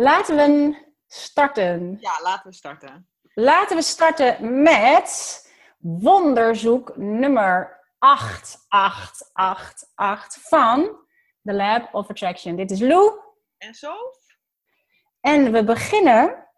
[0.00, 0.76] Laten we
[1.06, 1.96] starten.
[2.00, 3.08] Ja, laten we starten.
[3.34, 5.42] Laten we starten met
[5.78, 11.06] wonderzoek nummer 8888 van
[11.42, 12.56] The Lab of Attraction.
[12.56, 13.20] Dit is Lou.
[13.56, 13.94] En zo?
[15.20, 16.48] En we beginnen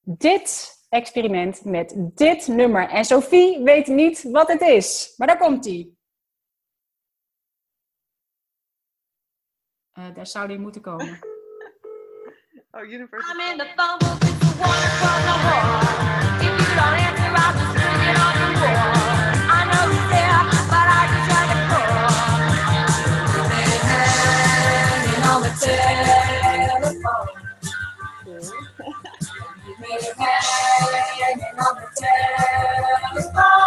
[0.00, 2.88] dit experiment met dit nummer.
[2.88, 5.98] En Sophie weet niet wat het is, maar daar komt ie.
[9.98, 11.18] Uh, daar zou die moeten komen.
[12.80, 13.24] oh, Universe.
[13.28, 15.84] I'm in the phone booth, it's the one across the hall.
[16.40, 18.96] If you don't answer, I'll just swing it on the wall.
[19.52, 20.40] I know you're there,
[20.72, 21.92] but I can try to call.
[25.04, 26.96] Hanging on the telephone.
[31.20, 31.88] Hanging on the
[33.12, 33.60] telephone.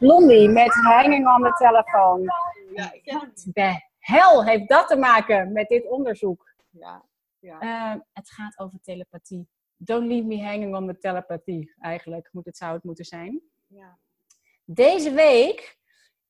[0.00, 2.32] Blondie met Hanging on the Telephone.
[2.74, 3.46] Ja, ik ken het.
[3.54, 6.47] De hel heeft dat te maken met dit onderzoek?
[6.78, 7.62] Ja, ja.
[7.62, 9.48] Uh, het gaat over telepathie.
[9.76, 13.42] Don't leave me hanging on the telepathie, eigenlijk moet het, zou het moeten zijn.
[13.66, 13.98] ja.
[14.64, 15.78] Deze week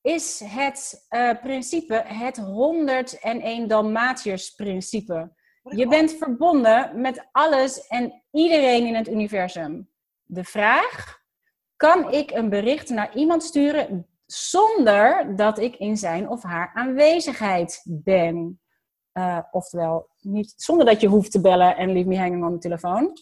[0.01, 5.33] is het uh, principe het 101 Dalmatiërs principe.
[5.63, 9.91] Je bent verbonden met alles en iedereen in het universum.
[10.25, 11.23] De vraag:
[11.77, 17.83] kan ik een bericht naar iemand sturen zonder dat ik in zijn of haar aanwezigheid
[17.85, 18.61] ben?
[19.13, 22.59] Eh, oftewel, niet, zonder dat je hoeft te bellen en leave me hanging on de
[22.59, 23.13] telefoon.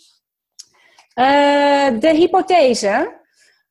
[1.14, 3.24] Eh, de hypothese.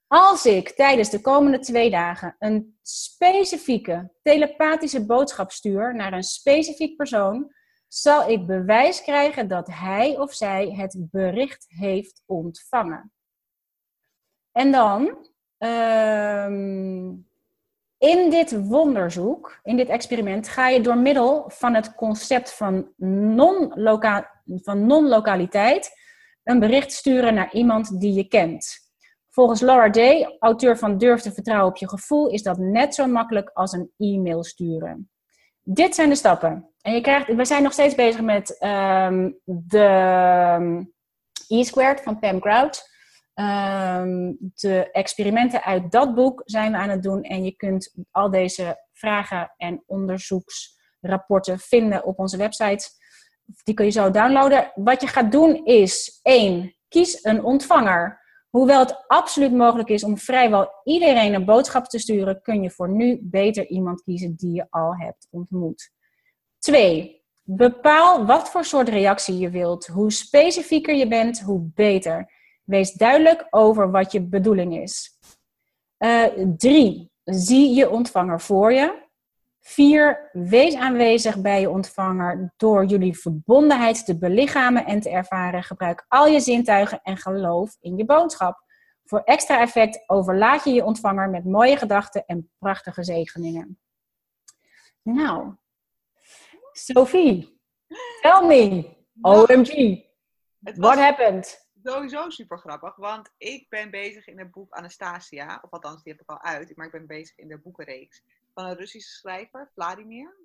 [0.08, 6.96] Als ik tijdens de komende twee dagen een specifieke telepathische boodschap stuur naar een specifiek
[6.96, 7.54] persoon,
[7.88, 13.14] zal ik bewijs krijgen dat hij of zij het bericht heeft ontvangen.
[14.52, 17.14] En dan, ehm,
[18.06, 22.92] in dit wonderzoek, in dit experiment, ga je door middel van het concept van
[23.36, 25.92] non-loka- van non-lokaliteit
[26.44, 28.84] een bericht sturen naar iemand die je kent.
[29.30, 33.08] Volgens Laura Day, auteur van Durf te vertrouwen op je gevoel, is dat net zo
[33.08, 35.10] makkelijk als een e-mail sturen.
[35.62, 36.70] Dit zijn de stappen.
[36.82, 40.88] En je krijgt, we zijn nog steeds bezig met ehm, de
[41.48, 42.95] E-squared van Pam Grout.
[43.36, 47.24] Ehm, de experimenten uit dat boek zijn we aan het doen.
[47.24, 52.90] En je kunt al deze vragen en onderzoeksrapporten vinden op onze website.
[53.64, 54.72] Die kun je zo downloaden.
[54.76, 56.76] Wat je gaat doen is: 1.
[56.88, 58.24] Kies een ontvanger.
[58.50, 62.90] Hoewel het absoluut mogelijk is om vrijwel iedereen een boodschap te sturen, kun je voor
[62.90, 65.92] nu beter iemand kiezen die je al hebt ontmoet.
[66.60, 67.24] 2.
[67.44, 69.88] Bepaal wat voor soort reactie je wilt.
[69.88, 72.34] Hoe specifieker je bent, hoe beter.
[72.66, 75.20] Wees duidelijk over wat je bedoeling is.
[76.58, 77.12] 3.
[77.24, 79.04] zie je ontvanger voor je.
[79.62, 80.30] 4.
[80.32, 85.64] Wees aanwezig bij je ontvanger door jullie verbondenheid te belichamen en te ervaren.
[85.64, 88.64] Gebruik al je zintuigen en geloof in je boodschap.
[89.04, 93.80] Voor extra effect overlaat je je ontvanger met mooie gedachten en prachtige zegeningen.
[95.02, 95.54] Nou,
[96.72, 97.60] Sophie,
[98.22, 98.90] tell me,
[99.22, 100.02] OMG,
[100.60, 101.65] what happened?
[101.92, 106.22] Sowieso super grappig, want ik ben bezig in het boek Anastasia, of althans, die heb
[106.22, 108.24] ik al uit, maar ik ben bezig in de boekenreeks
[108.54, 110.38] van een Russische schrijver, Vladimir.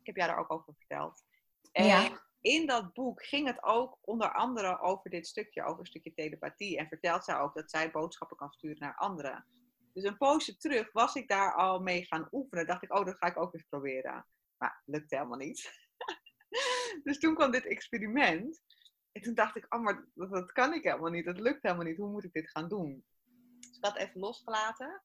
[0.00, 1.24] Ik heb jou daar ook over verteld.
[1.72, 2.22] En Ja.
[2.40, 6.78] in dat boek ging het ook onder andere over dit stukje, over een stukje telepathie.
[6.78, 9.46] En vertelt zij ook dat zij boodschappen kan sturen naar anderen.
[9.92, 12.66] Dus een poosje terug was ik daar al mee gaan oefenen.
[12.66, 14.26] Dacht ik, oh, dat ga ik ook eens proberen.
[14.58, 15.72] Maar lukt helemaal niet.
[17.04, 18.62] dus toen kwam dit experiment.
[19.14, 21.24] En toen dacht ik, oh, maar dat, kan ik helemaal niet.
[21.24, 21.96] Dat lukt helemaal niet.
[21.96, 23.04] Hoe moet ik dit gaan doen?
[23.60, 25.02] Dus ik had even losgelaten.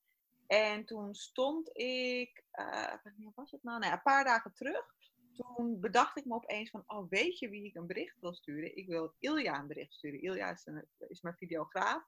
[0.48, 3.80] En toen stond ik, eh, wanneer was het nou?
[3.80, 4.96] nou ja, een paar dagen terug.
[5.34, 8.78] Toen bedacht ik me opeens van, oh weet je wie ik een bericht wil sturen?
[8.78, 10.22] Ik wil Ilja een bericht sturen.
[10.22, 12.04] Ilja is, een, is mijn videograaf.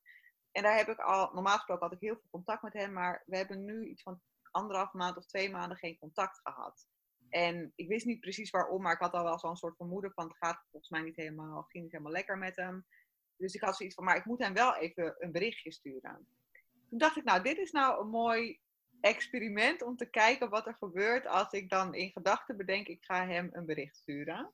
[0.52, 2.94] En daar heb ik al, normaal gesproken had ik heel veel contact met hem.
[2.94, 6.88] Maar we hebben nu iets van anderhalf maand of twee maanden geen contact gehad.
[7.32, 10.28] En ik wist niet precies waarom, maar ik had al wel zo'n soort vermoeden van
[10.28, 12.86] het gaat volgens mij niet helemaal, ging niet helemaal lekker met hem.
[13.38, 16.28] Dus ik had zoiets van, maar ik moet hem wel even een berichtje sturen.
[16.90, 18.60] Toen dacht ik, nou, dit is nou een mooi
[19.02, 23.28] experiment om te kijken wat er gebeurt als ik dan in gedachten bedenk, ik ga
[23.28, 24.54] hem een bericht sturen.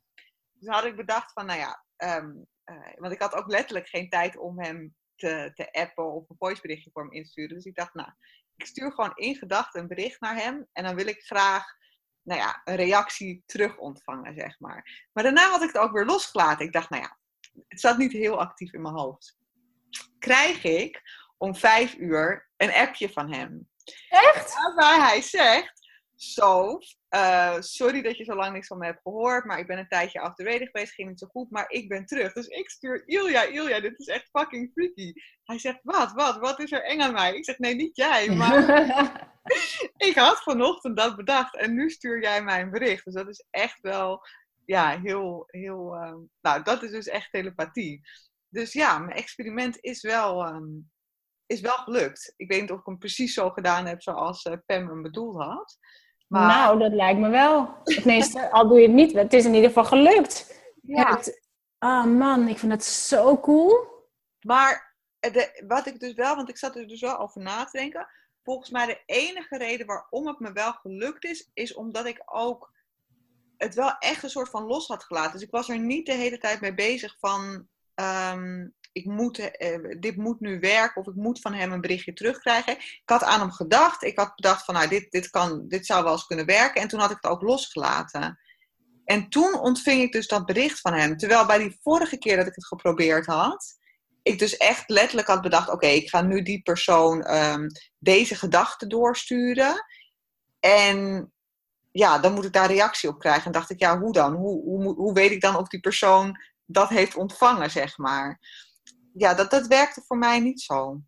[0.54, 2.32] Dus had ik bedacht van, nou ja, ehm,
[2.64, 6.38] eh, want ik had ook letterlijk geen tijd om hem te, te appen of een
[6.38, 7.56] voiceberichtje voor hem in te sturen.
[7.56, 8.10] Dus ik dacht, nou,
[8.56, 11.77] ik stuur gewoon in gedachten een bericht naar hem en dan wil ik graag
[12.28, 15.08] nou ja, een reactie terug ontvangen, zeg maar.
[15.14, 16.66] Maar daarna had ik het ook weer losgelaten.
[16.66, 17.18] Ik dacht, nou ja,
[17.68, 19.38] het zat niet heel actief in mijn hoofd.
[20.20, 21.02] Krijg ik
[21.38, 23.70] om vijf uur een appje van hem.
[24.10, 24.54] Echt?
[24.54, 26.78] Waarbij hij zegt, zo,
[27.10, 29.88] eh, sorry dat je zo lang niks van me hebt gehoord, maar ik ben een
[29.88, 32.34] tijdje af de reden geweest, ging niet zo goed, maar ik ben terug.
[32.34, 35.14] Dus ik stuur Ilja, Ilja, dit is echt fucking freaky.
[35.44, 37.36] Hij zegt, wat, wat, wat is er eng aan mij?
[37.36, 38.66] Ik zeg, nee, niet jij, maar
[39.98, 43.06] ik had vanochtend dat bedacht en nu stuur jij mij een bericht.
[43.06, 44.22] Dus dat is echt wel,
[44.66, 48.02] ja, heel, heel, ehm, nou, dat is dus echt telepathie.
[48.50, 50.66] Dus ja, mijn experiment is wel, ehm,
[51.46, 52.34] is wel gelukt.
[52.36, 55.36] Ik weet niet of ik hem precies zo gedaan heb zoals eh, Pam hem bedoeld
[55.44, 55.78] had.
[56.28, 57.78] Maar Nou, dat lijkt me wel.
[57.84, 60.62] Tenminste, al doe je het niet, het is in ieder geval gelukt.
[60.82, 61.46] ja, Het-
[61.80, 63.88] Ah man, ik vind het zo cool.
[64.42, 67.78] Maar de, wat ik dus wel, want ik zat er dus wel over na te
[67.78, 68.08] denken.
[68.48, 72.74] Volgens mij de enige reden waarom het me wel gelukt is, is omdat ik ook
[73.58, 75.32] het wel echt een soort van los had gelaten.
[75.32, 80.00] Dus ik was er niet de hele tijd mee bezig van, ehm, ik moet, eh,
[80.00, 82.78] dit moet nu werken of ik moet van hem een berichtje terugkrijgen.
[82.78, 84.04] Ik had aan hem gedacht.
[84.04, 86.82] Ik had bedacht van, nou, dit, dit, kan, dit zou wel eens kunnen werken.
[86.82, 88.40] En toen had ik het ook losgelaten.
[89.06, 91.18] En toen ontving ik dus dat bericht van hem.
[91.18, 93.78] Terwijl bij die vorige keer dat ik het geprobeerd had,
[94.28, 98.88] ik dus echt letterlijk had bedacht: oké, ik ga nu die persoon ehm, deze gedachte
[98.88, 99.86] doorsturen.
[100.60, 101.32] En
[101.92, 103.46] ja, dan moet ik daar reactie op krijgen.
[103.46, 104.34] En dacht ik, ja, hoe dan?
[104.34, 108.40] Hoe, hoe, hoe weet ik dan of die persoon dat heeft ontvangen, zeg maar?
[109.14, 111.02] Ja, dat, dat werkte voor mij niet zo.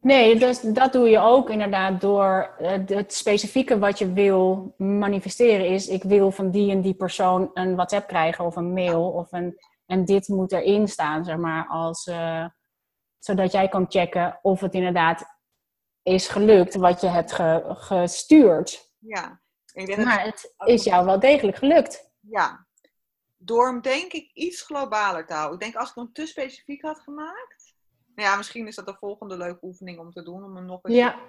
[0.00, 5.68] Nee, dus dat doe je ook inderdaad door eh, het specifieke wat je wil manifesteren
[5.68, 9.32] is, ik wil van die en die persoon een WhatsApp krijgen of een mail of
[9.32, 12.46] een, en dit moet erin staan, zeg maar, als, eh,
[13.18, 15.36] zodat jij kan checken of het inderdaad
[16.02, 18.92] is gelukt wat je hebt ge- gestuurd.
[18.98, 19.40] Ja.
[19.72, 22.10] Ik denk dat- Maar het is jou wel degelijk gelukt.
[22.20, 22.66] ja.
[23.40, 25.54] Door hem denk ik iets globaler te houden.
[25.54, 27.74] Ik denk als ik hem te specifiek had gemaakt.
[28.14, 30.44] Nou ja, misschien is dat de volgende leuke oefening om te doen.
[30.44, 31.20] Om hem nog eens Ja,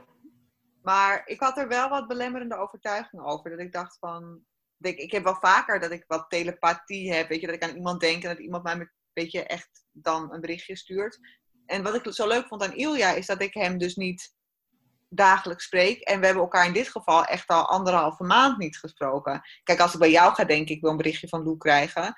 [0.81, 3.49] Maar ik had er wel wat belemmerende overtuigingen over.
[3.49, 4.39] Dat ik dacht van.
[4.79, 7.27] Ik, ik heb wel vaker dat ik wat telepathie heb.
[7.27, 9.83] Weet je, dat ik aan iemand denk en dat iemand mij met, weet je, echt
[9.91, 11.19] dan een berichtje stuurt.
[11.65, 14.37] En wat ik zo leuk vond aan Ilja is dat ik hem dus niet
[15.09, 16.01] dagelijks spreek.
[16.01, 19.41] En we hebben elkaar in dit geval echt al anderhalve maand niet gesproken.
[19.63, 22.13] Kijk, als ik bij jou ga denken, ik wil een berichtje van Lou krijgen.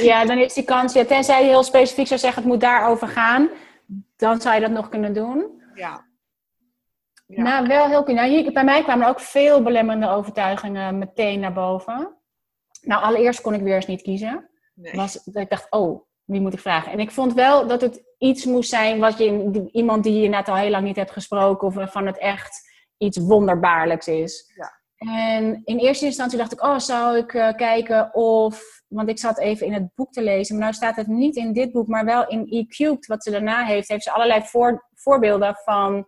[0.00, 3.08] ja, dan is die kans, ja, tenzij je heel specifiek zou zeggen het moet daarover
[3.08, 3.50] gaan,
[4.16, 5.62] dan zou je dat nog kunnen doen.
[5.74, 6.06] Ja.
[7.26, 7.42] Ja.
[7.42, 12.16] Nou, wel heel nou, hier, Bij mij kwamen ook veel belemmerende overtuigingen meteen naar boven.
[12.82, 14.48] Nou, allereerst kon ik weer eens niet kiezen.
[14.74, 14.94] nee.
[14.94, 16.92] Was, dat ik dacht, oh, wie moet ik vragen?
[16.92, 20.48] En ik vond wel dat het iets moest zijn wat je, iemand die je inderdaad
[20.48, 24.52] al heel lang niet hebt gesproken, of waarvan het echt iets wonderbaarlijks is.
[24.54, 24.74] Ja.
[24.96, 29.38] En in eerste instantie dacht ik, oh, zou ik eh, kijken of, want ik zat
[29.38, 32.04] even in het boek te lezen, maar nou staat het niet in dit boek, maar
[32.04, 36.06] wel in E-Cubed, wat ze daarna heeft, heeft ze allerlei voor, voorbeelden van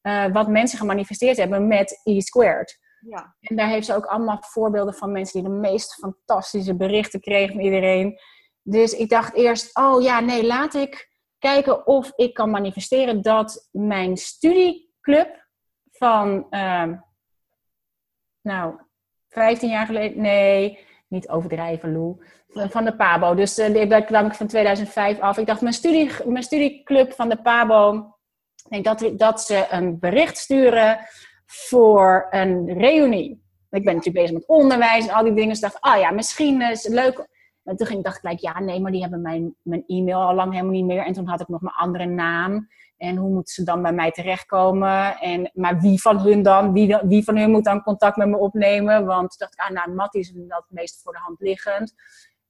[0.00, 2.78] eh, wat mensen gemanifesteerd hebben met E-Squared.
[3.00, 3.36] ja.
[3.40, 7.54] En daar heeft ze ook allemaal voorbeelden van mensen die de meest fantastische berichten kregen
[7.54, 8.18] van iedereen.
[8.62, 13.68] Dus ik dacht eerst, oh ja, nee, laat ik kijken of ik kan manifesteren dat
[13.70, 15.48] mijn studieclub
[15.90, 16.96] van, ehm,
[18.40, 18.74] nou,
[19.28, 22.16] 15 jaar geleden, nee, niet overdrijven, Lou,
[22.70, 23.34] van de PABO.
[23.34, 25.38] Dus eh, daar kwam ik van 2005 af.
[25.38, 28.14] Ik dacht, mijn, studie, mijn studieclub van de PABO,
[28.68, 30.98] denk dat, dat ze een bericht sturen
[31.46, 33.42] voor een reunie.
[33.70, 35.48] Ik ben natuurlijk bezig met onderwijs en al die dingen.
[35.48, 37.28] Dus dacht, ah ja, misschien is het leuk.
[37.64, 40.34] En toen ging dacht ik gelijk, ja, nee, maar die hebben mijn, mijn e-mail al
[40.34, 41.04] lang helemaal niet meer.
[41.04, 42.68] En toen had ik nog mijn andere naam.
[42.96, 45.18] En hoe moeten ze dan bij mij terechtkomen?
[45.18, 46.72] En, maar wie van hun dan?
[46.72, 49.06] Wie, wie van hun moet dan contact met me opnemen?
[49.06, 51.94] Want dacht ik, ah, nou, Mattie is dat het meest voor de hand liggend.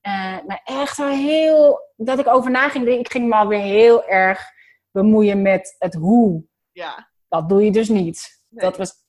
[0.01, 0.13] Eh,
[0.47, 3.05] maar echt wel heel, dat ik over na ging denken.
[3.05, 4.59] Ik ging me alweer heel erg
[4.91, 6.45] bemoeien met het hoe.
[6.73, 7.09] ja.
[7.29, 8.43] Dat doe je dus niet.
[8.49, 8.65] Nee.
[8.65, 9.09] Dat was.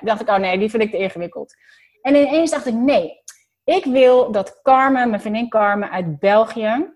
[0.00, 1.54] Dacht ik, oh nee, die vind ik te ingewikkeld.
[2.02, 3.22] En ineens dacht ik, nee.
[3.64, 6.94] Ik wil dat Carmen, mijn vriendin Carmen uit België,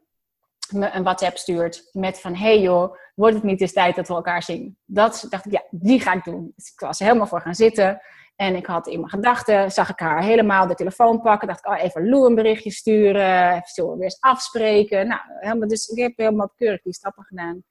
[0.71, 4.15] me een WhatsApp stuurt met van, hey joh, wordt het niet eens tijd dat we
[4.15, 4.79] elkaar zien?
[4.85, 6.53] Dat dacht ik, ja, die ga ik doen.
[6.57, 8.01] Dus ik was er helemaal voor gaan zitten.
[8.37, 11.49] En ik had in mijn gedachten, zag ik haar helemaal de telefoon pakken.
[11.49, 13.49] Dacht ik, oh, even Lou een berichtje sturen.
[13.49, 15.09] Even we weer eens afspreken.
[15.09, 17.63] Nou, helemaal, dus ik heb helemaal keurig die stappen gedaan.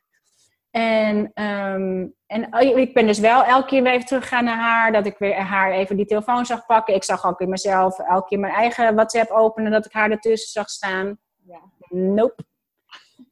[0.71, 4.91] En, ehm, en ik ben dus wel elke keer weer even teruggegaan naar haar.
[4.91, 6.95] Dat ik weer haar even die telefoon zag pakken.
[6.95, 9.71] Ik zag ook in mezelf elke keer mijn eigen WhatsApp openen.
[9.71, 11.17] Dat ik haar ertussen zag staan.
[11.43, 11.59] Ja.
[11.89, 12.43] Nope.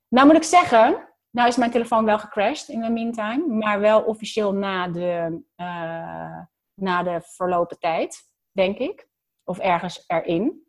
[0.09, 3.45] Nou moet ik zeggen, nou is mijn telefoon wel gecrashed in the meantime.
[3.47, 6.39] Maar wel officieel na de, eh,
[6.75, 8.17] na de verlopen tijd,
[8.51, 9.07] denk ik.
[9.43, 10.63] Of ergens erin.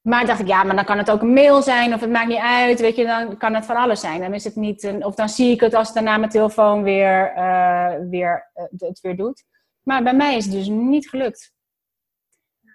[0.00, 2.28] Maar dacht ik, ja, maar dan kan het ook een mail zijn, of het maakt
[2.28, 4.20] niet uit, weet je, dan kan het van alles zijn.
[4.20, 6.82] Dan is het niet, een, of dan zie ik het als het daarna mijn telefoon
[6.82, 9.44] weer, eh, weer, eh, het weer doet.
[9.82, 11.52] Maar bij mij is het dus niet gelukt.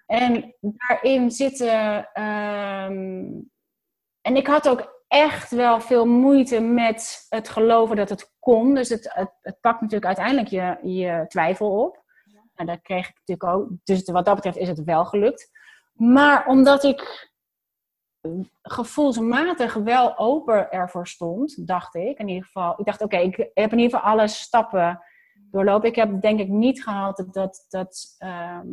[0.06, 2.08] En daarin zitten.
[2.14, 3.26] ehm,
[4.22, 8.74] en ik had ook echt wel veel moeite met het geloven dat het kon.
[8.74, 12.04] Dus het, het, het pakt natuurlijk uiteindelijk je, je twijfel op.
[12.56, 13.70] En dat kreeg ik natuurlijk ook.
[13.84, 15.52] Dus wat dat betreft is het wel gelukt.
[15.94, 17.32] Maar omdat ik
[18.62, 22.80] gevoelsmatig wel open ervoor stond, dacht ik in ieder geval.
[22.80, 25.04] Ik dacht, oké, ik heb in ieder geval alle stappen
[25.52, 25.90] doorlopen.
[25.90, 28.68] Ik heb denk ik niet gehad dat, dat ehm,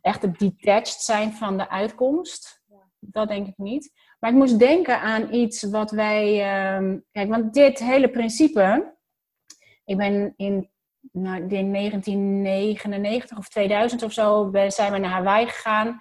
[0.00, 2.64] echt het detached zijn van de uitkomst.
[3.10, 3.92] Dat denk ik niet.
[4.18, 6.42] Maar ik moest denken aan iets wat wij.
[6.42, 8.94] ehm, kijk, want dit hele principe.
[9.84, 10.70] Ik ben in,
[11.12, 14.50] nou, ik denk 1999 of 2000 of zo.
[14.68, 16.00] zijn we naar Hawaii gegaan.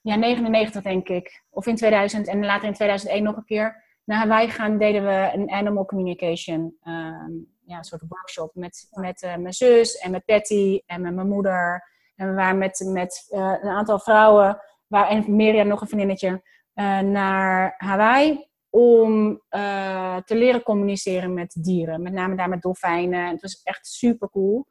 [0.00, 1.44] Ja, 99 denk ik.
[1.50, 3.84] Of in 2000 en later in 2001 nog een keer.
[4.04, 6.76] Naar Hawaii gaan deden we een animal communication.
[6.82, 7.32] ehm,
[7.70, 11.28] ja, een soort workshop met, met eh, mijn zus en met Patty en met mijn
[11.28, 11.88] moeder.
[12.16, 14.60] En we waren met, met eh, een aantal vrouwen.
[14.90, 16.42] Waar, en Mirjam nog een vriendinnetje
[16.72, 22.02] eh, naar Hawaii om eh, te leren communiceren met dieren.
[22.02, 23.28] Met name daar met dolfijnen.
[23.28, 24.66] Het was echt super cool.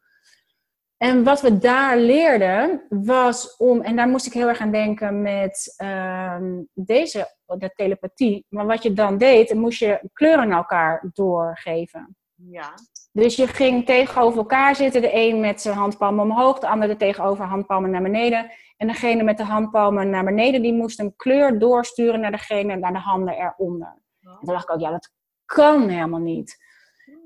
[0.97, 5.21] En wat we daar leerden was om, en daar moest ik heel erg aan denken
[5.21, 8.45] met ehm, deze, de telepathie.
[8.49, 12.17] Maar wat je dan deed, moest je kleuren elkaar doorgeven.
[12.35, 12.73] Ja.
[13.11, 16.97] Dus je ging tegenover elkaar zitten, de een met zijn handpalmen omhoog, de ander er
[16.97, 18.51] tegenover handpalmen naar beneden.
[18.79, 22.93] En degene met de handpalmen naar beneden, die moest een kleur doorsturen naar degene, naar
[22.93, 24.01] de handen eronder.
[24.21, 25.13] En toen dacht ik ook, ja, dat
[25.45, 26.57] kan helemaal niet.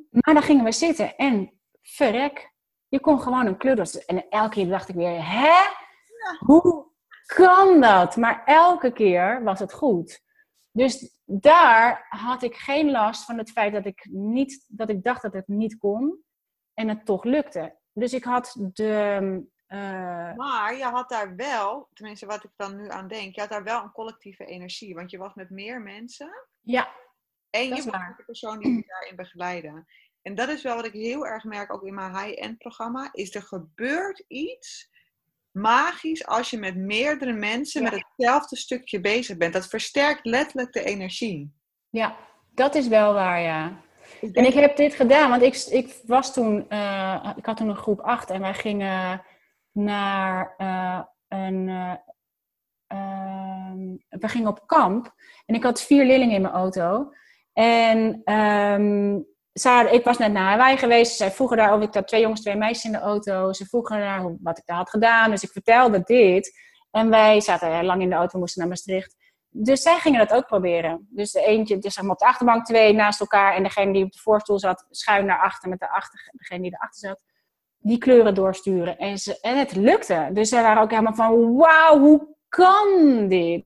[0.10, 2.54] Maar dan gingen we zitten en verrek,
[2.88, 4.08] je kon gewoon een kleur doorsturen.
[4.08, 5.52] En elke keer dacht ik weer, hè?
[6.40, 6.86] Hoe
[7.26, 8.16] kan dat?
[8.16, 10.22] Maar elke keer was het goed.
[10.72, 15.22] Dus daar had ik geen last van het feit dat ik, niet, dat ik dacht
[15.22, 16.24] dat het niet kon
[16.74, 17.78] en het toch lukte.
[17.92, 19.52] Dus ik had de.
[19.78, 23.50] Eh, Maar je had daar wel, tenminste wat ik dan nu aan denk, je had
[23.50, 24.96] daar wel een collectieve energie.
[24.96, 26.30] Want je was met meer mensen.
[26.62, 26.90] ja,
[27.50, 28.14] En je is was waar.
[28.18, 29.88] de persoon die je daarin begeleiden.
[30.22, 33.36] En dat is wel wat ik heel erg merk, ook in mijn high-end programma, is
[33.36, 34.92] er gebeurt iets
[35.52, 37.90] magisch als je met meerdere mensen Ja.
[37.90, 39.54] met hetzelfde stukje bezig bent.
[39.54, 41.54] Dat versterkt letterlijk de energie.
[41.90, 42.16] ja,
[42.52, 43.82] dat is wel waar, ja.
[44.22, 47.70] Ik En ik heb dit gedaan, want ik, ik was toen, eh, ik had toen
[47.70, 49.24] een groep 8 en wij gingen
[49.74, 51.94] naar eh, een, eh,
[52.88, 53.78] ehm,
[54.10, 55.14] we gingen op kamp
[55.46, 57.14] en ik had vier leerlingen in mijn auto.
[57.54, 59.16] En ehm,
[59.92, 62.56] ik was net naar Hawaii geweest, zij vroegen daar of ik had twee jongens, twee
[62.56, 63.54] meisjes in de auto.
[63.54, 66.62] Ze vroegen naar wat ik daar had gedaan, dus ik vertelde dit.
[66.92, 69.16] En wij zaten lang in de auto, moesten naar Maastricht.
[69.50, 71.08] Dus zij gingen dat ook proberen.
[71.10, 73.56] Dus de eentje, dus zeg op de achterbank twee naast elkaar.
[73.56, 76.74] En degene die op de voorstoel zat, schuin naar achter met de achter, degene die
[76.74, 77.20] erachter zat.
[77.86, 78.98] Die kleuren doorsturen.
[78.98, 80.30] En, ze, en het lukte.
[80.34, 83.66] Dus zij waren ook helemaal van, wauw, hoe kan dit?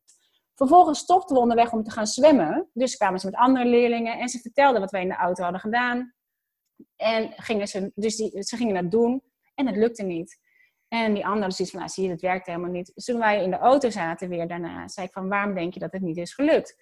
[0.56, 2.70] Vervolgens stopten we onderweg om te gaan zwemmen.
[2.74, 4.20] Dus kwamen ze met andere leerlingen.
[4.20, 6.14] En ze vertelden wat wij in de auto hadden gedaan.
[6.96, 9.22] En gingen ze, dus die, ze gingen dat doen.
[9.56, 10.40] En het lukte niet.
[10.88, 12.92] En die andere zoiets van, nou zie je, dat werkt helemaal niet.
[13.06, 15.92] Toen wij in de auto zaten weer daarna, zei ik van, waarom denk je dat
[15.92, 16.76] het niet is gelukt?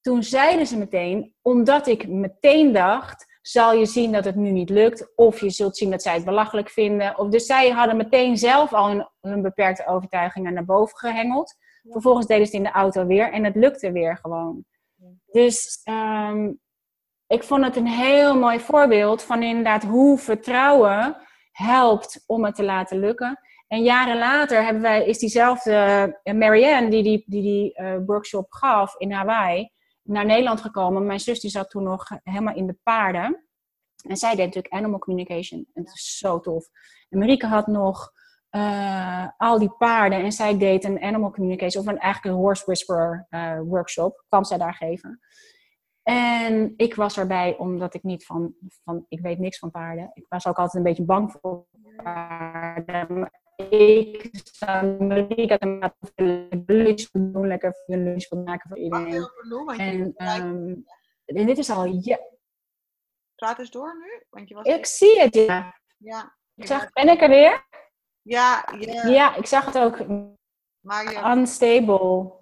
[0.00, 4.70] Toen zeiden ze meteen, omdat ik meteen dacht, zal je zien dat het nu niet
[4.70, 5.12] lukt.
[5.16, 7.18] Of je zult zien dat zij het belachelijk vinden.
[7.18, 11.54] Of, dus zij hadden meteen zelf al hun, hun beperkte overtuigingen naar boven gehengeld.
[11.88, 14.64] Vervolgens deden ze het in de auto weer en het lukte weer gewoon.
[15.26, 16.52] Dus ehm,
[17.26, 21.16] ik vond het een heel mooi voorbeeld van inderdaad hoe vertrouwen
[21.52, 23.40] helpt om het te laten lukken.
[23.68, 25.72] En jaren later hebben wij, is diezelfde
[26.22, 29.70] eh, Marianne, die die, die, die eh, workshop gaf in Hawaii,
[30.06, 31.06] naar Nederland gekomen.
[31.06, 33.46] Mijn zus die zat toen nog helemaal in de paarden.
[34.08, 35.66] En zij deed natuurlijk animal communication.
[35.74, 36.68] En het is zo tof.
[37.08, 38.12] En Marieke had nog
[38.50, 40.22] eh, al die paarden.
[40.22, 44.24] En zij deed een animal communication, of een eigenlijk een horse whisperer eh, workshop.
[44.28, 45.20] Kwam zij daar geven.
[46.02, 50.10] En ik was erbij omdat ik niet van, van, ik weet niks van paarden.
[50.14, 53.30] Ik was ook altijd een beetje bang voor paarden.
[53.56, 59.28] Ik zou Marieke had een lunch doen, lekker een lunch wil maken voor iedereen.
[59.76, 60.74] En, ehm,
[61.24, 62.18] en dit is al, ja,
[63.34, 64.24] praat eens door nu.
[64.30, 65.80] Want je was ik zie het, ja.
[65.96, 67.66] ja, Ik zag, ben ik er weer?
[68.22, 70.06] ja, ja, Ja, ik zag het ook.
[70.80, 72.34] maar je Unstable.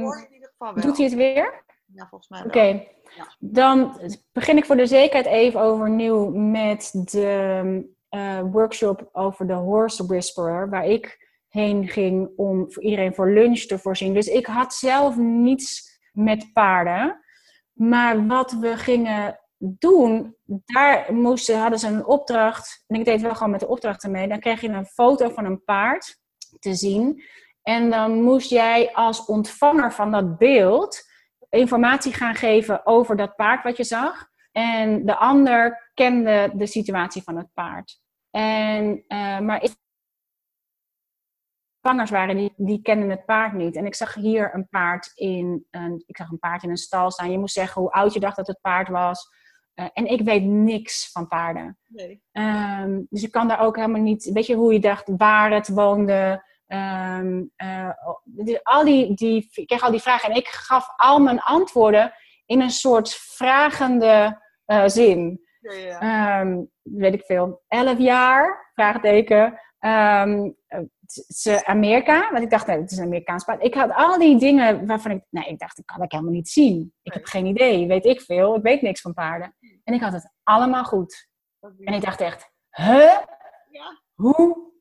[0.00, 0.84] Hoort in ieder geval wel.
[0.84, 1.64] doet hij het weer?
[1.96, 2.84] Ja, volgens mij Oké.
[3.16, 3.34] Ja.
[3.38, 4.00] Dan
[4.32, 10.70] begin ik voor de zekerheid even overnieuw met de eh, workshop over de Horse Whisperer,
[10.70, 14.14] waar ik heen ging om voor iedereen voor lunch te voorzien.
[14.14, 17.20] Dus ik had zelf niets met paarden.
[17.72, 22.84] Maar wat we gingen doen, daar moesten, hadden ze een opdracht.
[22.86, 24.28] En ik deed wel gewoon met de opdrachten mee.
[24.28, 26.18] Dan kreeg je een foto van een paard
[26.58, 27.22] te zien.
[27.62, 31.04] En dan moest jij als ontvanger van dat beeld
[31.56, 34.28] informatie gaan geven over dat paard wat je zag.
[34.52, 38.00] En de ander kende de situatie van het paard.
[38.30, 39.74] En, eh, maar ik
[41.80, 43.76] vangers waren, die, die kenden het paard niet.
[43.76, 47.10] En ik zag hier een paard in een, ik zag een paard in een stal
[47.10, 47.30] staan.
[47.30, 49.28] Je moest zeggen hoe oud je dacht dat het paard was.
[49.74, 51.78] Eh, en ik weet niks van paarden.
[51.86, 52.22] Nee.
[52.32, 55.68] Ehm, dus ik kan daar ook helemaal niet, weet je hoe je dacht, waar het
[55.68, 56.44] woonde.
[56.66, 57.90] Ehm, eh,
[58.24, 62.12] dus al die, die, ik kreeg al die vragen en ik gaf al mijn antwoorden
[62.46, 65.40] in een soort vragende eh, zin.
[65.60, 66.00] Ja, ja.
[66.00, 69.60] Ehm, weet ik veel, 11 jaar, vraagteken.
[71.26, 73.62] Is Amerika, want ik dacht, nee, het is een Amerikaans paard.
[73.62, 76.48] Ik had al die dingen waarvan ik, nee, ik dacht, ik kan ik helemaal niet
[76.48, 76.94] zien.
[77.02, 79.56] Ik heb geen idee, weet ik veel, ik weet niks van paarden.
[79.84, 81.28] En ik had het allemaal goed.
[81.60, 83.18] En ik dacht echt, huh?
[83.70, 84.02] Ja.
[84.14, 84.72] Hoe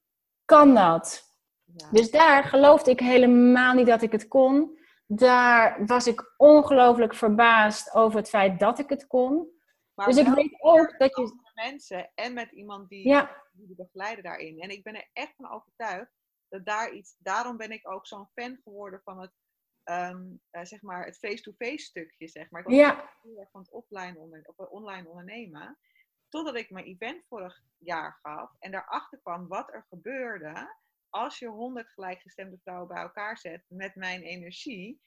[0.45, 1.24] kan dat?
[1.77, 1.89] Ja.
[1.91, 4.79] Dus daar geloofde ik helemaal niet dat ik het kon.
[5.07, 9.53] Daar was ik ongelooflijk verbaasd over het feit dat ik het kon.
[9.93, 11.39] Maar Dus ik weet ook dat je.
[11.53, 14.59] mensen en met iemand die, Ja, die de begeleider daarin.
[14.59, 16.11] En ik ben er echt van overtuigd
[16.49, 17.15] dat daar iets.
[17.19, 19.31] Daarom ben ik ook zo'n fan geworden van het,
[19.83, 22.61] ehm, eh, zeg maar, het face-to-face stukje, zeg maar.
[22.61, 25.77] Ik was ja, heel erg van het offline onder, eh, online ondernemen.
[26.29, 30.75] Totdat ik mijn event vorig jaar gaf en daarachter kwam wat er gebeurde
[31.15, 35.01] als je honderd gelijkgestemde vrouwen bij elkaar zet met mijn energie.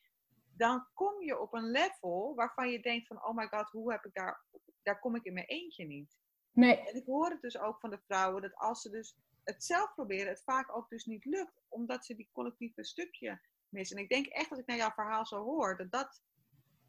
[0.57, 4.05] Dan kom je op een level waarvan je denkt van, oh my god, hoe heb
[4.05, 4.45] ik daar,
[4.83, 6.19] daar kom ik in mijn eentje niet.
[6.53, 9.65] nee, En ik hoor het dus ook van de vrouwen dat als ze dus het
[9.65, 13.97] zelf proberen, het vaak ook dus niet lukt, omdat ze die collectieve stukje missen.
[13.97, 16.23] En ik denk echt als ik naar jouw verhaal zo hoor, dat dat,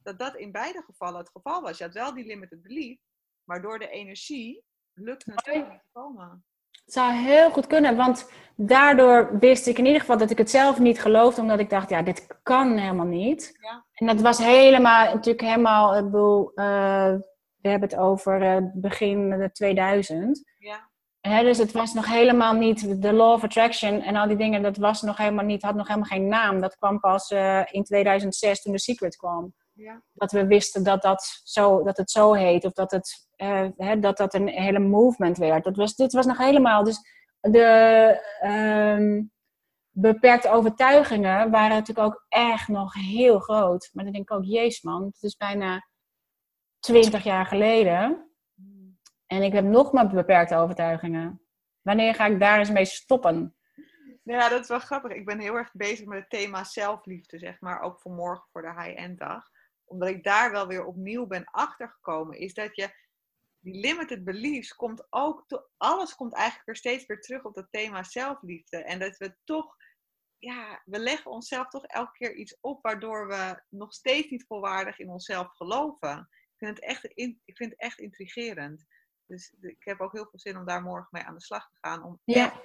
[0.03, 1.77] dat dat in beide gevallen het geval was.
[1.77, 3.01] Je had wel die limited belief,
[3.43, 6.45] maar door de energie lukte het toch niet te komen.
[6.89, 10.49] Het zou heel goed kunnen, want daardoor wist ik in ieder geval dat ik het
[10.49, 13.57] zelf niet geloofde, omdat ik dacht, ja, dit kan helemaal niet.
[13.61, 13.85] Ja.
[13.93, 17.13] En dat was helemaal, natuurlijk helemaal, ik bedoel, eh,
[17.61, 20.43] we hebben het over eh, begin de 2000.
[20.57, 20.89] Ja,
[21.21, 24.61] Hè, dus het was nog helemaal niet de law of attraction en al die dingen,
[24.61, 26.61] dat was nog helemaal niet, had nog helemaal geen naam.
[26.61, 29.53] Dat kwam pas eh, in 2006 toen The Secret kwam.
[29.79, 33.67] Ja, Dat we wisten dat, dat, zo, dat het zo heet of dat het, eh,
[33.77, 35.63] hè, dat, dat een hele movement werd.
[35.63, 36.99] Dat was, dit was nog helemaal, dus
[37.39, 39.21] de ehm,
[39.89, 43.89] beperkte overtuigingen waren natuurlijk ook echt nog heel groot.
[43.93, 45.87] Maar dan denk ik ook, jezus man, het is bijna
[46.79, 48.31] 20 jaar geleden.
[49.25, 51.41] En ik heb nog maar beperkte overtuigingen.
[51.81, 53.55] Wanneer ga ik daar eens mee stoppen?
[54.23, 55.11] Ja, dat is wel grappig.
[55.11, 58.61] Ik ben heel erg bezig met het thema zelfliefde, zeg maar, ook voor morgen voor
[58.61, 59.49] de high-end dag.
[59.89, 63.07] Omdat ik daar wel weer opnieuw ben achtergekomen, is dat je
[63.59, 67.67] die limited beliefs komt ook, to- alles komt eigenlijk weer steeds weer terug op dat
[67.71, 68.77] thema zelfliefde.
[68.83, 69.75] En dat we toch,
[70.37, 74.99] ja, we leggen onszelf toch elke keer iets op waardoor we nog steeds niet volwaardig
[74.99, 76.27] in onszelf geloven.
[76.31, 78.85] Ik vind het echt, ik vind het echt intrigerend.
[79.25, 81.77] Dus ik heb ook heel veel zin om daar morgen mee aan de slag te
[81.81, 82.03] gaan.
[82.03, 82.45] Om Ja.
[82.45, 82.61] echt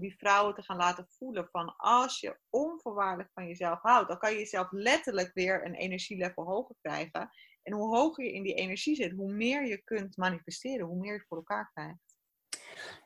[0.00, 4.32] die vrouwen te gaan laten voelen van als je onvoorwaardelijk van jezelf houdt, dan kan
[4.32, 7.30] je jezelf letterlijk weer een energielevel hoger krijgen.
[7.62, 11.14] En hoe hoger je in die energie zit, hoe meer je kunt manifesteren, hoe meer
[11.14, 12.06] je voor elkaar krijgt.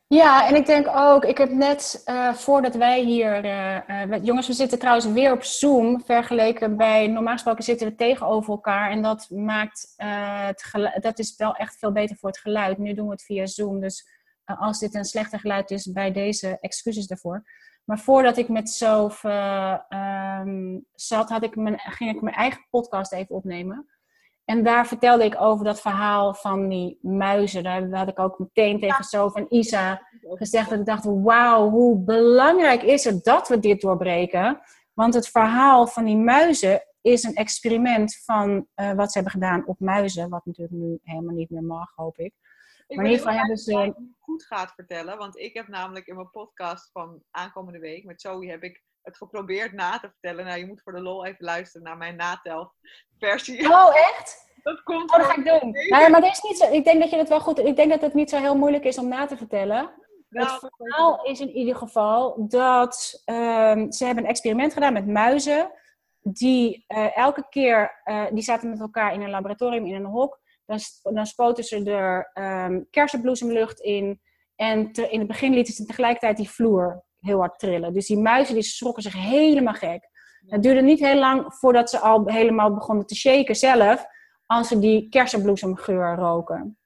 [0.06, 4.20] Ja, en ik denk ook, ik heb net eh, voordat wij hier, eh, eh, we-
[4.20, 8.90] jongens, we zitten trouwens weer op Zoom, vergeleken bij, normaal gesproken zitten we tegenover elkaar
[8.90, 12.78] en dat maakt, het geluid, dat is wel echt veel beter voor het geluid.
[12.78, 14.19] Nu doen we het via Zoom, dus
[14.58, 17.44] als dit een slechter geluid is, bij deze excuses daarvoor.
[17.84, 22.66] Maar voordat ik met Sof eh, ehm, zat, had ik mijn, ging ik mijn eigen
[22.70, 23.86] podcast even opnemen.
[24.44, 27.62] En daar vertelde ik over dat verhaal van die muizen.
[27.62, 31.98] Daar had ik ook meteen tegen Sof en Isa gezegd dat ik dacht, wauw, hoe
[31.98, 34.60] belangrijk is het dat we dit doorbreken.
[34.92, 39.66] Want het verhaal van die muizen is een experiment van eh, wat ze hebben gedaan
[39.66, 40.28] op muizen.
[40.28, 42.34] Wat natuurlijk nu helemaal niet meer mag, hoop ik.
[42.98, 46.90] Geval heel hebben ze- het goed gaat vertellen, want ik heb namelijk in mijn podcast
[46.92, 50.44] van aankomende week met Zoe heb ik het geprobeerd na te vertellen.
[50.44, 53.68] Nou, je moet voor de lol even luisteren naar mijn natelversie.
[53.68, 54.48] Oh, echt?
[54.62, 55.70] Dat komt Oh, dat ga ik doen.
[55.70, 57.58] Nou ja, maar dat is niet zo, ik denk dat je het wel goed...
[57.58, 59.90] Ik denk dat het niet zo heel moeilijk is om na te vertellen.
[60.28, 65.06] Nou, het verhaal is in ieder geval dat ehm, ze hebben een experiment gedaan met
[65.06, 65.72] muizen.
[66.22, 70.39] Die eh, elke keer, eh, die zaten met elkaar in een laboratorium, in een hok.
[70.70, 74.20] Dan, dan spoten ze er ehm kersenbloesemlucht in.
[74.56, 77.92] En te- in het begin lieten ze tegelijkertijd die vloer heel hard trillen.
[77.92, 80.08] Dus die muizen die schrokken zich helemaal gek.
[80.46, 84.04] Het duurde niet heel lang voordat ze al helemaal begonnen te shaken zelf.
[84.46, 86.78] als ze die kersenbloesemgeur roken.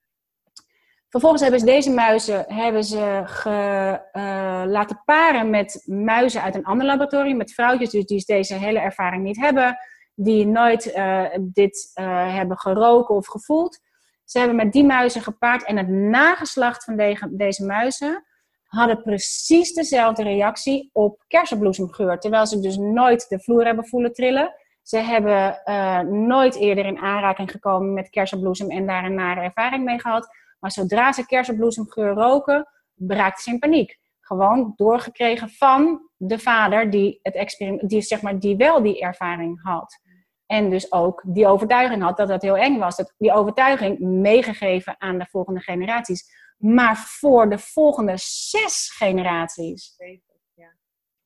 [1.08, 6.64] Vervolgens hebben ze deze muizen hebben ze ge, eh, laten paren met muizen uit een
[6.64, 9.76] ander laboratorium, met vrouwtjes dus die deze hele ervaring niet hebben,
[10.14, 13.80] die nooit eh, dit eh, hebben geroken of gevoeld.
[14.24, 16.96] Ze hebben met die muizen gepaard en het nageslacht van
[17.30, 18.24] deze, muizen
[18.64, 22.18] hadden precies dezelfde reactie op kersenbloesemgeur.
[22.18, 24.54] Terwijl ze dus nooit de vloer hebben voelen trillen.
[24.82, 29.84] Ze hebben eh, nooit eerder in aanraking gekomen met kersenbloesem en daar een nare ervaring
[29.84, 30.28] mee gehad.
[30.60, 33.98] Maar zodra ze kersenbloesemgeur roken, braakten ze in paniek.
[34.20, 39.62] Gewoon doorgekregen van de vader die, het experiment, die, zeg maar, die wel die ervaring
[39.62, 40.00] had.
[40.46, 42.96] En dus ook die overtuiging had dat dat heel eng was.
[42.96, 46.24] Dat die overtuiging meegegeven aan de volgende generaties.
[46.56, 49.96] Maar voor de volgende zes generaties.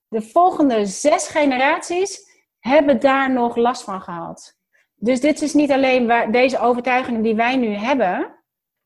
[0.08, 2.26] De volgende zes generaties
[2.58, 4.56] hebben daar nog last van gehad.
[4.94, 8.38] Dus dit is niet alleen waar deze overtuigingen die wij nu hebben,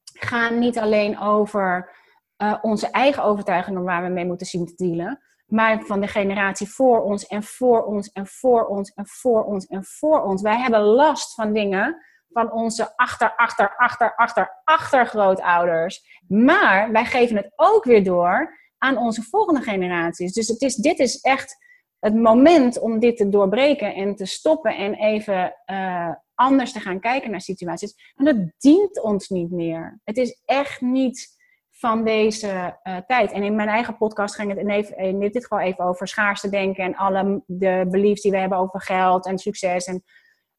[0.05, 1.97] gaan niet alleen over
[2.37, 6.69] eh, onze eigen overtuigingen waar we mee moeten zien te dealen, maar van de generatie
[6.69, 10.43] voor ons en voor ons en voor ons en voor ons en voor ons.
[10.43, 11.97] Wij hebben last van dingen
[12.29, 16.21] van onze achter, achter, achter, achter, achtergrootouders.
[16.29, 20.33] Maar wij geven het ook weer door aan onze volgende generaties.
[20.33, 21.57] Dus het is, dit is echt
[21.99, 27.01] het moment om dit te doorbreken en te stoppen en even uh, anders te gaan
[27.01, 28.12] kijken naar situaties.
[28.15, 30.01] En dat dient ons niet meer.
[30.05, 31.41] Het is echt niet
[31.83, 33.33] van deze uh, tijd.
[33.33, 36.49] En in mijn eigen podcast ging het in, even, in dit geval even over schaarste
[36.49, 39.85] denken en alle de beliefs die we hebben over geld en succes.
[39.85, 40.03] En,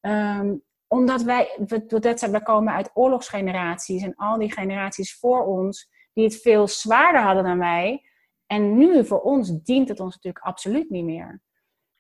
[0.02, 1.58] um, omdat wij,
[1.88, 7.22] dat we komen uit oorlogsgeneraties en al die generaties voor ons, die het veel zwaarder
[7.22, 8.10] hadden dan wij.
[8.46, 11.42] En nu voor ons dient het ons natuurlijk absoluut niet meer.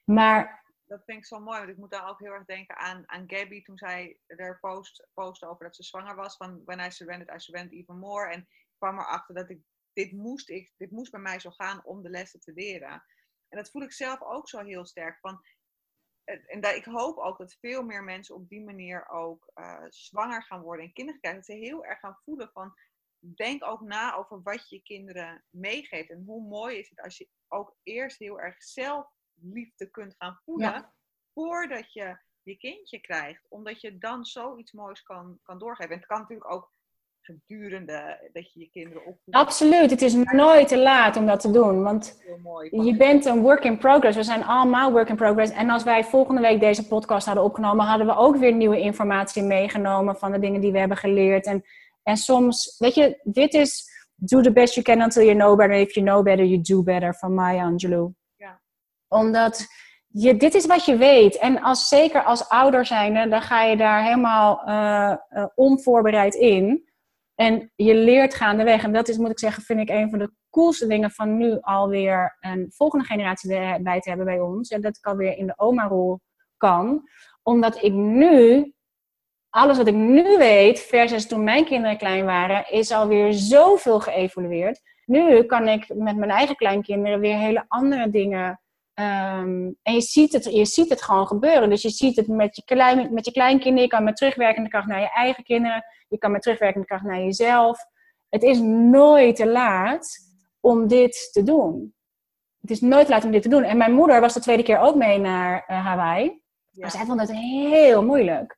[0.04, 0.62] Maar.
[0.86, 3.24] Dat vind ik zo mooi, want ik moet daar ook heel erg denken aan, aan
[3.28, 6.38] Gabby toen zij er post, postte over dat ze zwanger was.
[6.38, 8.30] Van when I surrendered, I surrendered even more.
[8.30, 8.48] En
[8.84, 9.62] kwam erachter dat ik
[9.94, 13.04] dit moest, ik, dit moest bij mij zo gaan om de lessen te leren.
[13.48, 15.20] En dat voel ik zelf ook zo heel sterk.
[15.20, 15.42] Van,
[16.24, 20.44] en dat, ik hoop ook dat veel meer mensen op die manier ook uh, zwanger
[20.44, 21.42] gaan worden en kinderen krijgen.
[21.42, 22.74] Dat ze heel erg gaan voelen van,
[23.20, 26.10] denk ook na over wat je kinderen meegeeft.
[26.10, 30.40] En hoe mooi is het als je ook eerst heel erg zelf liefde kunt gaan
[30.44, 30.72] voelen.
[30.72, 30.94] Ja.
[31.34, 33.46] Voordat je je kindje krijgt.
[33.50, 35.92] Omdat je dan zoiets moois kan, kan doorgeven.
[35.92, 36.72] En het kan natuurlijk ook
[37.24, 39.38] gedurende dat je je kinderen opvoedt.
[39.38, 41.84] Absoluut, het is nooit te laat om dat te doen.
[41.84, 42.22] Want
[42.70, 44.18] je bent een work in progress.
[44.18, 45.52] We zijn allemaal work in progress.
[45.52, 49.44] En als wij volgende week deze podcast hadden opgenomen, hadden we ook weer nieuwe informatie
[49.44, 51.46] meegenomen van de dingen die we hebben geleerd.
[51.46, 51.64] En,
[52.04, 55.76] en soms, weet je, dit is do the best you can until you know better.
[55.76, 58.14] If you know better, you do better van Maya Angelou.
[58.36, 58.62] Ja.
[59.08, 59.68] Omdat
[60.08, 61.38] je, dit is wat je weet.
[61.38, 66.92] En als, zeker als ouder zijnde, dan ga je daar helemaal uh, uh, onvoorbereid in.
[67.36, 68.84] En je leert gaandeweg.
[68.84, 71.58] En dat is, moet ik zeggen, vind ik een van de coolste dingen van nu
[71.62, 74.70] alweer een volgende generatie erbij te hebben bij ons.
[74.70, 76.20] En dat ik alweer in de oma-rol
[76.58, 77.10] kan.
[77.44, 78.74] Omdat ik nu,
[79.50, 84.82] alles wat ik nu weet, versus toen mijn kinderen klein waren, is alweer zoveel geëvolueerd.
[85.06, 88.62] Nu kan ik met mijn eigen kleinkinderen weer hele andere dingen
[89.00, 91.70] Um, en je ziet, het, je ziet het gewoon gebeuren.
[91.70, 93.82] Dus je ziet het met je, klein, met je kleinkinderen.
[93.82, 95.86] Je kan met terugwerkende kracht naar je eigen kinderen.
[96.08, 97.80] Je kan met terugwerkende kracht naar jezelf.
[98.30, 100.18] Het is nooit te laat
[100.60, 101.96] om dit te doen.
[102.62, 103.64] Het is nooit te laat om dit te doen.
[103.64, 106.42] En mijn moeder was de tweede keer ook mee naar uh, Hawaii.
[106.70, 106.82] Ja.
[106.82, 108.58] Maar zij vond het heel moeilijk.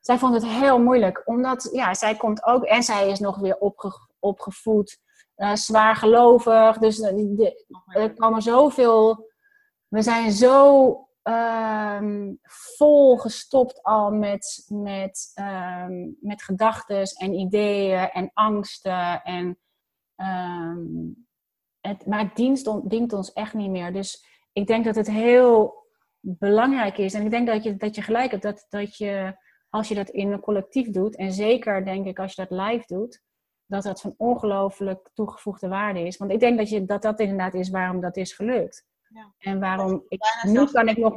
[0.00, 1.22] Zij vond het heel moeilijk.
[1.24, 2.64] Omdat, ja, zij komt ook...
[2.64, 4.98] En zij is nog weer opge, opgevoed.
[5.36, 6.78] Uh, zwaar gelovig.
[6.78, 9.28] Dus uh, de, er komen zoveel
[9.88, 10.86] we zijn zo
[11.28, 19.22] um, vol gestopt al met, met, um, met gedachten en ideeën en angsten.
[19.22, 19.58] En,
[20.16, 21.26] um,
[21.80, 23.92] het, maar het dient, dient ons echt niet meer.
[23.92, 25.84] Dus ik denk dat het heel
[26.20, 27.14] belangrijk is.
[27.14, 29.36] En ik denk dat je, dat je gelijk hebt dat, dat je,
[29.70, 32.84] als je dat in een collectief doet, en zeker denk ik als je dat live
[32.86, 33.22] doet,
[33.66, 36.16] dat dat van ongelooflijk toegevoegde waarde is.
[36.16, 38.86] Want ik denk dat, je, dat dat inderdaad is waarom dat is gelukt.
[39.16, 39.32] Ja.
[39.38, 41.14] En waarom ik, nu kan ik nog.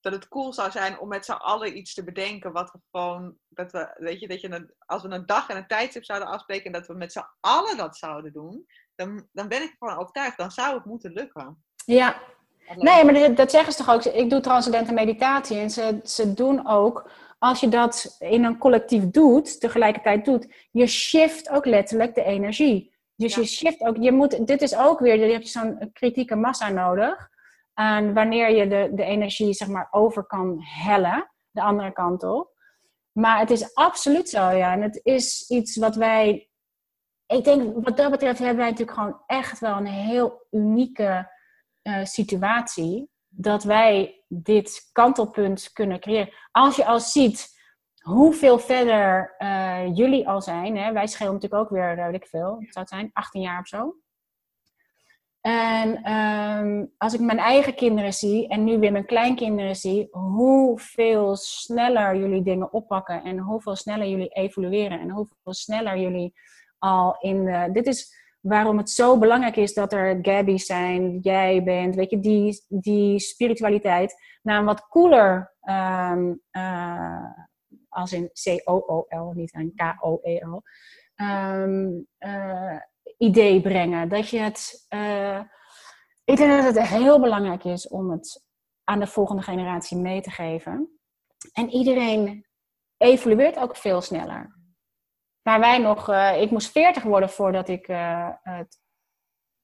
[0.00, 2.52] dat het cool zou zijn om met z'n allen iets te bedenken.
[2.52, 5.56] Wat we gewoon, dat we, weet je, dat je een, als we een dag en
[5.56, 9.48] een tijdstip zouden afspreken en dat we met z'n allen dat zouden doen, dan, dan
[9.48, 11.64] ben ik ervan overtuigd, dan zou het moeten lukken.
[11.84, 12.20] Ja,
[12.68, 14.04] Alleen- nee, maar dat, dat zeggen ze toch ook.
[14.04, 19.10] Ik doe transcendente meditatie en ze, ze doen ook, als je dat in een collectief
[19.10, 22.96] doet, tegelijkertijd doet, je shift ook letterlijk de energie.
[23.18, 23.40] Dus Ja.
[23.40, 27.28] je shift ook, je moet, dit is ook weer, je hebt zo'n kritieke massa nodig.
[27.74, 32.56] En wanneer je de, de energie zeg maar over kan hellen, de andere kant op.
[33.12, 34.72] Maar het is absoluut zo, ja.
[34.72, 36.50] En het is iets wat wij.
[37.26, 41.30] Ik denk, wat dat betreft hebben wij natuurlijk gewoon echt wel een heel unieke
[41.82, 43.10] eh, situatie.
[43.28, 46.32] Dat wij dit kantelpunt kunnen creëren.
[46.50, 47.57] Als je al ziet
[48.08, 50.76] hoeveel verder eh, jullie al zijn.
[50.76, 50.92] Hè?
[50.92, 53.66] Wij schelen natuurlijk ook weer, weet ik veel, wat zou het zijn, 18 jaar of
[53.66, 53.96] zo.
[55.40, 61.36] En ehm, als ik mijn eigen kinderen zie en nu weer mijn kleinkinderen zie, hoeveel
[61.36, 66.32] sneller jullie dingen oppakken en hoeveel sneller jullie evolueren en hoeveel sneller jullie
[66.78, 71.62] al in de, Dit is waarom het zo belangrijk is dat er Gabby's zijn, jij
[71.62, 77.46] bent, weet je, die, die spiritualiteit naar een wat cooler, ehm, eh,
[77.98, 80.62] als in C-O-O-L, niet een K-O-E-L,
[81.14, 82.76] ehm, eh,
[83.18, 84.08] idee brengen.
[84.08, 84.84] Dat je het.
[84.88, 85.40] eh,
[86.24, 88.44] ik denk dat het heel belangrijk is om het
[88.84, 90.98] aan de volgende generatie mee te geven.
[91.52, 92.46] En iedereen
[92.96, 94.56] evolueert ook veel sneller.
[95.42, 96.08] Waar wij nog.
[96.08, 97.86] eh, ik moest 40 worden voordat ik
[98.42, 98.80] het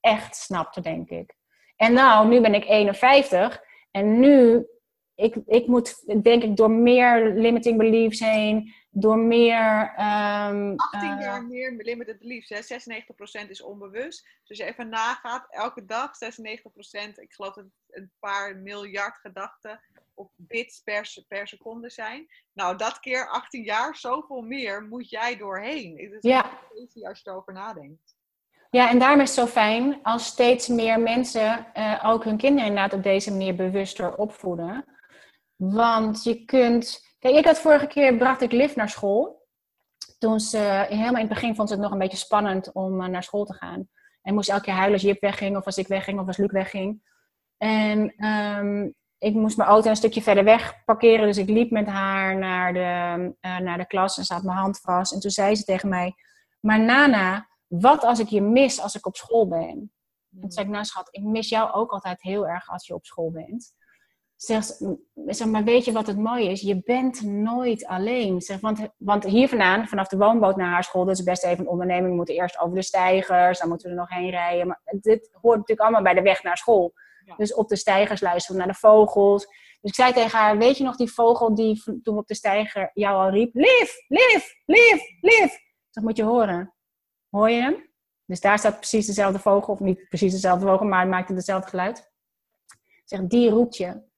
[0.00, 1.34] echt snapte, denk ik.
[1.76, 3.62] En nou, nu ben ik 51.
[3.90, 4.66] En nu.
[5.14, 8.74] Ik, ik moet, denk ik, door meer limiting beliefs heen.
[8.90, 9.92] Door meer.
[9.96, 12.48] ehm, 18 eh, jaar meer limited beliefs.
[12.48, 12.62] Hè?
[12.62, 14.22] 96% is onbewust.
[14.24, 17.72] Dus als je even nagaat, elke dag 96%, ik geloof dat het
[18.03, 19.81] een paar miljard gedachten
[20.14, 22.27] op bits per, per seconde zijn.
[22.53, 25.98] Nou, dat keer 18 jaar, zoveel meer moet jij doorheen.
[25.98, 26.50] Het is Ja.
[26.70, 28.16] crazy als je erover nadenkt.
[28.70, 32.68] Ja, en daarom is het zo fijn als steeds meer mensen eh, ook hun kinderen
[32.68, 34.85] inderdaad op deze manier bewuster opvoeden.
[35.56, 37.00] Want je kunt.
[37.18, 39.42] Kijk, ik had vorige keer bracht ik Liv naar school.
[40.18, 43.08] Toen ze helemaal in het begin vond ze het nog een beetje spannend om eh,
[43.08, 43.88] naar school te gaan.
[44.22, 46.50] En moest elke keer huilen als Jip wegging, of als ik wegging, of als Luc
[46.50, 47.02] wegging.
[47.56, 51.26] En ehm, ik moest mijn auto een stukje verder weg parkeren.
[51.26, 54.80] Dus ik liep met haar naar de, eh, naar de klas en zat mijn hand
[54.80, 55.12] vast.
[55.12, 56.14] En toen zei ze tegen mij:
[56.60, 59.92] Maar Nana, wat als ik je mis als ik op school ben?
[60.34, 62.94] En toen zei ik, nou schat, ik mis jou ook altijd heel erg als je
[62.94, 63.74] op school bent.
[64.36, 64.64] Zeg,
[65.26, 66.60] zeg maar, weet je wat het mooie is?
[66.60, 68.40] Je bent nooit alleen.
[68.40, 71.58] Zeg, want, want hier vandaan, vanaf de woonboot naar haar school, dat is best even
[71.58, 72.08] een onderneming.
[72.08, 74.66] We moeten eerst over de stijgers, dan moeten we er nog heen rijden.
[74.66, 76.92] Maar dit hoort natuurlijk allemaal bij de weg naar school.
[77.24, 77.34] Ja.
[77.36, 79.46] Dus op de stijgers luisteren we naar de vogels.
[79.80, 82.90] Dus ik zei tegen haar, weet je nog die vogel die toen op de stijger
[82.92, 83.54] jou al riep?
[83.54, 85.52] Liv, Liv, Liv, Liv.
[85.90, 86.74] Dat moet je horen.
[87.30, 87.92] Hoor je hem?
[88.26, 91.68] Dus daar staat precies dezelfde vogel, of niet precies dezelfde vogel, maar hij maakt hetzelfde
[91.68, 92.12] geluid.
[93.04, 94.12] Zeg, die roept je.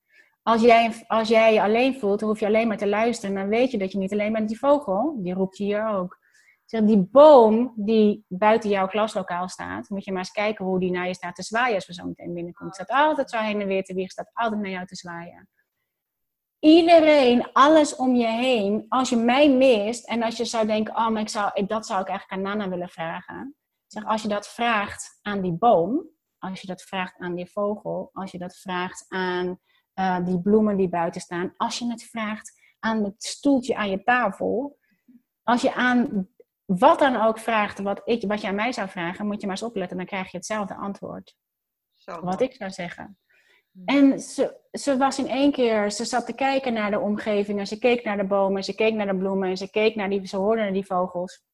[0.47, 3.35] Als jij, als jij je alleen voelt, dan hoef je alleen maar te luisteren.
[3.35, 5.17] Dan weet je dat je niet alleen bent die vogel.
[5.19, 6.19] Die roept je hier ook.
[6.65, 10.91] Zeg, die boom die buiten jouw klaslokaal staat, moet je maar eens kijken hoe die
[10.91, 12.75] naar je staat te zwaaien als we zo meteen binnenkomt.
[12.75, 15.49] Staat altijd zo heen en weer te wiegen, staat altijd naar jou te zwaaien.
[16.59, 21.09] Iedereen, alles om je heen, als je mij mist en als je zou denken, oh,
[21.09, 23.57] maar ik zou, dat zou ik eigenlijk aan Nana willen vragen.
[23.87, 28.11] Zeg, als je dat vraagt aan die boom, als je dat vraagt aan die vogel,
[28.13, 29.61] als je dat vraagt aan
[29.97, 34.03] eh, die bloemen die buiten staan, als je het vraagt aan het stoeltje aan je
[34.03, 34.79] tafel,
[35.43, 36.29] als je aan
[36.65, 39.57] wat dan ook vraagt, wat, ik, wat je aan mij zou vragen, moet je maar
[39.57, 41.37] eens opletten, dan krijg je hetzelfde antwoord.
[41.95, 43.19] Zo Wat ik zou zeggen.
[43.85, 47.67] En ze, ze was in één keer, ze zat te kijken naar de omgeving en
[47.67, 50.11] ze keek naar de bomen, en ze keek naar de bloemen en ze keek naar
[50.11, 51.45] die, ze hoorde naar die vogels.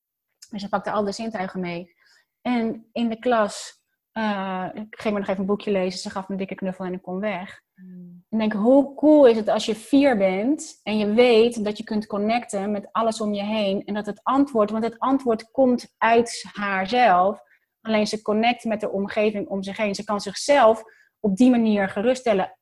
[0.51, 1.95] En ze pakte al de zintuigen mee.
[2.41, 3.82] En in de klas,
[4.13, 6.85] eh, ik ging me nog even een boekje lezen, ze gaf me een dikke knuffel
[6.85, 7.61] en ik kon weg.
[7.75, 8.25] Mm.
[8.29, 11.85] En denk, hoe cool is het als je vier bent en je weet dat je
[11.85, 13.85] kunt connecten met alles om je heen.
[13.85, 17.41] En dat het antwoord, want het antwoord komt uit haarzelf.
[17.81, 19.95] Alleen ze connect met de omgeving om zich heen.
[19.95, 20.83] Ze kan zichzelf
[21.21, 22.59] op die manier geruststellen.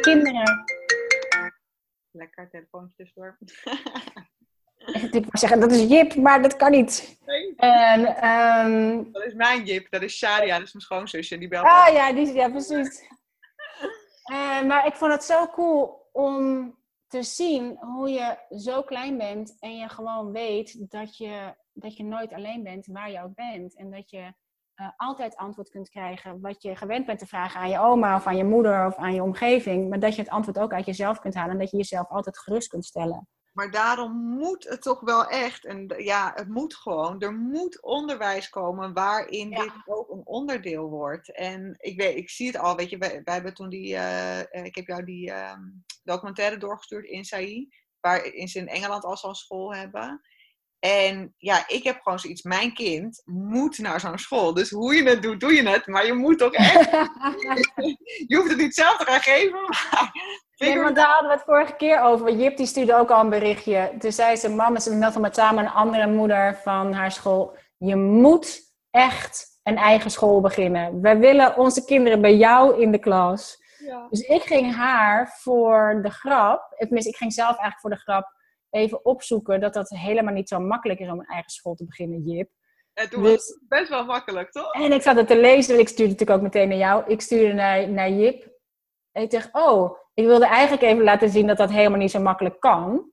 [0.00, 0.64] Kinderen,
[2.16, 3.38] Lekker, telefoontje tussendoor.
[5.12, 7.18] ik zeggen, dat is Jip, maar dat kan niet.
[7.26, 11.38] Nee, En, ehm, dat is mijn Jip, dat is Sharia, dat is mijn schoonzusje.
[11.38, 13.02] Die belt Ah ja, die, ja precies.
[14.22, 16.74] Eh, maar ik vond het zo cool om
[17.06, 22.04] te zien hoe je zo klein bent en je gewoon weet dat je, dat je
[22.04, 23.76] nooit alleen bent waar je ook bent.
[23.76, 24.32] En dat je
[24.74, 28.26] eh, altijd antwoord kunt krijgen wat je gewend bent te vragen aan je oma of
[28.26, 29.88] aan je moeder of aan je omgeving.
[29.88, 32.38] Maar dat je het antwoord ook uit jezelf kunt halen en dat je jezelf altijd
[32.38, 33.28] gerust kunt stellen.
[33.56, 38.48] Maar daarom moet het toch wel echt, en ja, het moet gewoon, er moet onderwijs
[38.48, 39.62] komen waarin Ja.
[39.62, 41.32] dit ook een onderdeel wordt.
[41.32, 44.40] En ik, weet, ik zie het al, weet je, wij, wij hebben toen die, eh,
[44.40, 45.60] eh, ik heb jou die ehm,
[46.02, 47.68] documentaire doorgestuurd in SAI,
[48.00, 50.20] waarin ze in Engeland al zo'n school hebben.
[50.78, 54.54] En ja, ik heb gewoon zoiets, mijn kind moet naar zo'n school.
[54.54, 56.90] Dus hoe je het doet, doe je het, maar je moet toch echt
[58.28, 60.10] je hoeft het niet zelf te gaan geven, maar
[60.58, 62.36] Nee, want daar hadden we het vorige keer over.
[62.36, 63.92] Jip die stuurde ook al een berichtje.
[63.98, 67.56] Toen zei ze, mama, ze met samen een andere moeder van haar school.
[67.76, 68.60] Je moet
[68.90, 71.00] echt een eigen school beginnen.
[71.00, 73.64] We willen onze kinderen bij jou in de klas.
[73.78, 74.06] Ja.
[74.10, 78.35] Dus ik ging haar voor de grap, tenminste ik ging zelf eigenlijk voor de grap
[78.76, 82.20] even opzoeken dat dat helemaal niet zo makkelijk is om een eigen school te beginnen,
[82.22, 82.50] Jip.
[82.92, 84.72] En toen Dus- was het best wel makkelijk, toch?
[84.72, 87.04] En ik zat het te lezen, en ik stuurde natuurlijk ook meteen naar jou.
[87.06, 88.54] Ik stuurde naar, naar Jip.
[89.12, 92.20] En ik dacht, oh, ik wilde eigenlijk even laten zien dat dat helemaal niet zo
[92.20, 93.10] makkelijk kan.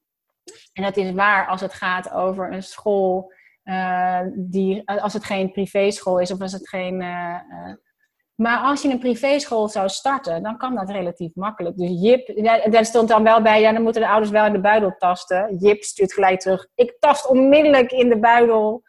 [0.74, 5.52] En dat is waar als het gaat over een school, eh, die, als het geen
[5.52, 7.02] privéschool is of als het geen...
[7.02, 7.76] eh, eh,
[8.36, 11.78] maar als je een privéschool zou starten, dan kan dat relatief makkelijk.
[11.78, 14.60] Dus Jip, daar stond dan wel bij, ja, dan moeten de ouders wel in de
[14.60, 15.58] buidel tasten.
[15.58, 18.84] Jip stuurt gelijk terug, ik tast onmiddellijk in de buidel.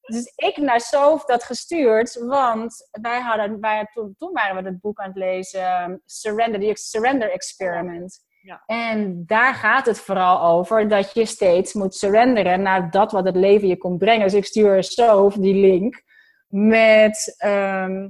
[0.00, 4.80] Dus ik naar Sof dat gestuurd, want wij hadden, wij, toen, toen waren we het
[4.80, 8.28] boek aan het lezen, um, Surrender, the Surrender Experiment.
[8.42, 8.62] Ja.
[8.66, 13.36] En daar gaat het vooral over dat je steeds moet surrenderen naar dat wat het
[13.36, 14.24] leven je komt brengen.
[14.24, 16.02] Dus ik stuur Sof die link
[16.48, 18.08] met ehm,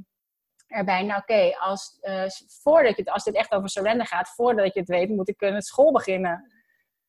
[0.70, 2.24] erbij, nou oké, als, eh,
[2.62, 5.62] voordat je als dit echt over surrender gaat, voordat je het weet, moet ik een
[5.62, 6.52] school beginnen.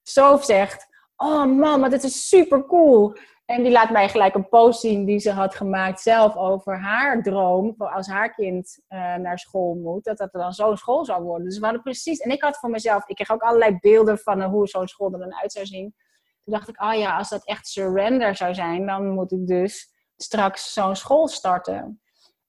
[0.03, 3.15] Sof zegt, oh man, dit is super cool.
[3.45, 7.21] En die laat mij gelijk een post zien die ze had gemaakt zelf over haar
[7.21, 7.75] droom.
[7.77, 11.45] Als haar kind eh, naar school moet, dat dat dan zo'n school zou worden.
[11.45, 12.19] Dus we hadden precies.
[12.19, 15.13] En ik had voor mezelf, ik kreeg ook allerlei beelden van eh, hoe zo'n school
[15.13, 15.95] er dan uit zou zien.
[16.43, 19.93] Toen dacht ik, oh ja, als dat echt surrender zou zijn, dan moet ik dus
[20.15, 22.01] straks zo'n school starten.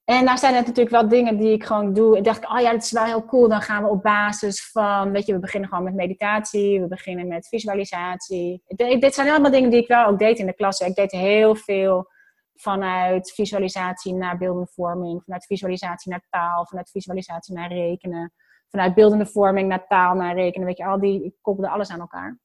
[0.04, 2.16] En daar zijn het natuurlijk wel dingen die ik gewoon doe.
[2.16, 3.48] Ik dacht, oh ja, dat is wel heel cool.
[3.48, 6.80] Dan gaan we op basis van, weet je, we beginnen gewoon met meditatie.
[6.80, 8.62] We beginnen met visualisatie.
[8.98, 10.80] Dit zijn allemaal dingen die ik wel ook deed in de klas.
[10.80, 12.10] Ik deed heel veel
[12.54, 15.22] vanuit visualisatie naar beeldende vorming.
[15.24, 16.66] Vanuit visualisatie naar taal.
[16.66, 18.32] Vanuit visualisatie naar rekenen.
[18.68, 20.66] Vanuit beeldende vorming naar taal, naar rekenen.
[20.66, 22.38] Weet je, al die, ik koppelde alles aan elkaar.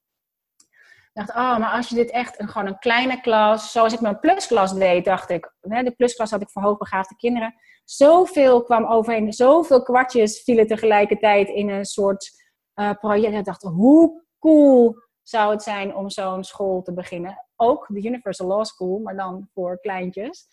[1.18, 4.20] Dacht, oh, maar als je dit echt een, gewoon een kleine klas, zoals ik mijn
[4.20, 7.56] plusklas deed, dacht ik, hè, de plusklas had ik voor hoogbegaafde kinderen.
[7.84, 12.30] Zoveel kwam overheen, zoveel kwartjes vielen tegelijkertijd in een soort
[12.74, 13.34] eh, project.
[13.34, 17.46] Ik dacht, hoe cool zou het zijn om zo'n school te beginnen?
[17.56, 20.46] Ook de Universal Law School, maar dan voor kleintjes.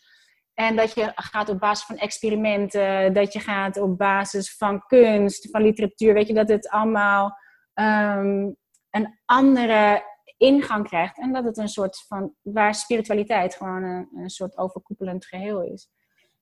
[0.54, 5.50] En dat je gaat op basis van experimenten, dat je gaat op basis van kunst,
[5.50, 6.14] van literatuur.
[6.14, 7.36] Weet je, dat het allemaal
[7.74, 8.50] ehm,
[8.90, 10.12] een andere
[10.44, 11.18] ingang krijgt.
[11.18, 15.90] En dat het een soort van, waar spiritualiteit gewoon een, een soort overkoepelend geheel is.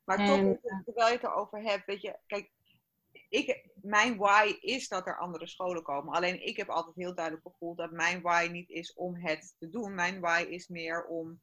[0.05, 2.51] Maar En, toch, terwijl je het erover hebt, weet je, kijk,
[3.29, 6.15] ik, mijn why is dat er andere scholen komen.
[6.15, 9.69] Alleen ik heb altijd heel duidelijk gevoeld dat mijn why niet is om het te
[9.69, 9.95] doen.
[9.95, 11.41] Mijn why is meer om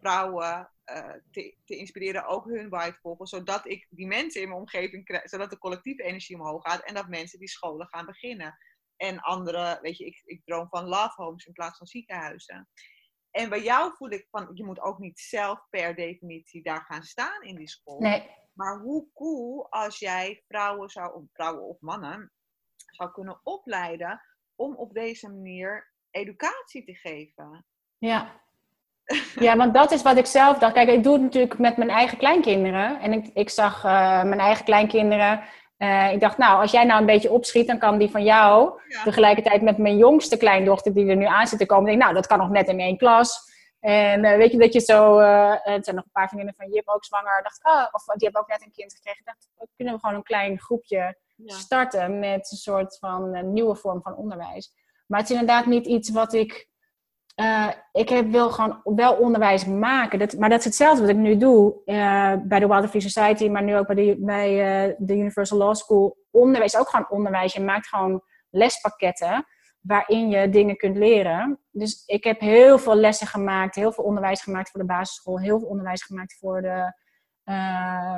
[0.00, 4.48] vrouwen eh, te, te inspireren, ook hun why te volgen, zodat ik die mensen in
[4.48, 8.06] mijn omgeving krijg, zodat de collectieve energie omhoog gaat en dat mensen die scholen gaan
[8.06, 8.58] beginnen.
[8.96, 12.68] En andere, weet je, ik, ik droom van love homes in plaats van ziekenhuizen.
[13.30, 17.02] En bij jou voel ik van, je moet ook niet zelf per definitie daar gaan
[17.02, 18.00] staan in die school.
[18.00, 22.32] Nee, Maar hoe cool als jij vrouwen zou, of vrouwen of mannen,
[22.76, 24.20] zou kunnen opleiden
[24.54, 27.66] om op deze manier educatie te geven.
[27.98, 28.42] Ja.
[29.34, 30.72] Ja, want dat is wat ik zelf dacht.
[30.72, 33.00] Kijk, ik doe het natuurlijk met mijn eigen kleinkinderen.
[33.00, 35.42] En ik, ik zag eh, mijn eigen kleinkinderen.
[35.76, 38.80] Eh, ik dacht, nou, als jij nou een beetje opschiet, dan kan die van jou
[38.88, 39.02] Ja.
[39.02, 41.84] tegelijkertijd met mijn jongste kleindochter die er nu aan zit te komen.
[41.84, 43.52] Denk, nou, dat kan nog net in één klas.
[43.80, 46.72] En eh, weet je, dat je zo, eh het zijn nog een paar vriendinnen van
[46.72, 47.42] Jip ook zwanger.
[47.42, 49.18] Dacht, ah, of die hebben ook net een kind gekregen.
[49.20, 51.54] Ik dacht, oh, kunnen we gewoon een klein groepje Ja.
[51.54, 54.72] starten met een soort van een nieuwe vorm van onderwijs.
[55.06, 56.68] Maar het is inderdaad niet iets wat ik.
[57.34, 60.18] Eh, ik heb, wil gewoon wel onderwijs maken.
[60.18, 63.48] Dat, maar dat is hetzelfde wat ik nu doe eh, bij de Wilder Free Society,
[63.48, 66.16] maar nu ook bij de, eh, de Universal Law School.
[66.30, 67.52] Onderwijs, ook gewoon onderwijs.
[67.52, 69.46] Je maakt gewoon lespakketten
[69.80, 71.60] waarin je dingen kunt leren.
[71.70, 75.58] Dus ik heb heel veel lessen gemaakt, heel veel onderwijs gemaakt voor de basisschool, heel
[75.58, 76.92] veel onderwijs gemaakt voor de,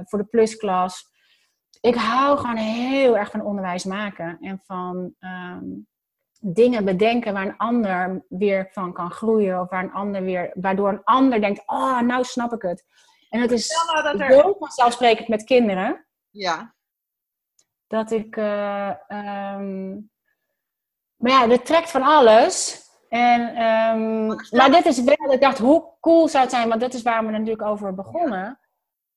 [0.05, 1.15] voor de plusklas
[1.87, 5.65] ik hou gewoon heel erg van onderwijs maken en van ehm,
[6.41, 10.89] dingen bedenken waar een ander weer van kan groeien of waar een ander weer, waardoor
[10.89, 12.85] een ander denkt, oh, nou snap ik het.
[13.31, 16.75] En het is Stel nou dat er- zo vanzelfsprekend met kinderen Ja,
[17.87, 19.93] dat ik, eh, ehm,
[21.17, 22.85] maar ja, dat trekt van alles.
[23.09, 26.95] En, ehm, maar dit is wel, ik dacht, hoe cool zou het zijn, want dat
[26.95, 28.61] is waar we natuurlijk over begonnen.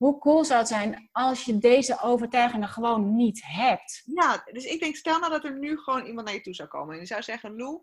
[0.00, 4.02] Hoe cool zou het zijn als je deze overtuigingen gewoon niet hebt?
[4.04, 6.68] ja, dus ik denk, stel nou dat er nu gewoon iemand naar je toe zou
[6.68, 7.82] komen en die zou zeggen, Lou,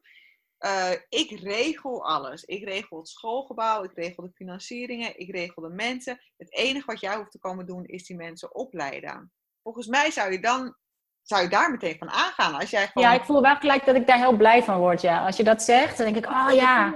[0.58, 2.44] eh, ik regel alles.
[2.44, 6.20] Ik regel het schoolgebouw, ik regel de financieringen, ik regel de mensen.
[6.38, 9.32] Het enige wat jij hoeft te komen doen is die mensen opleiden.
[9.64, 10.76] Volgens mij zou je dan
[11.22, 12.54] zou je daar meteen van aangaan.
[12.54, 13.10] Als jij gewoon...
[13.10, 15.26] Ja, ik voel wel gelijk dat ik daar heel blij van word, ja.
[15.26, 16.94] Als je dat zegt, dan denk ik, oh ja.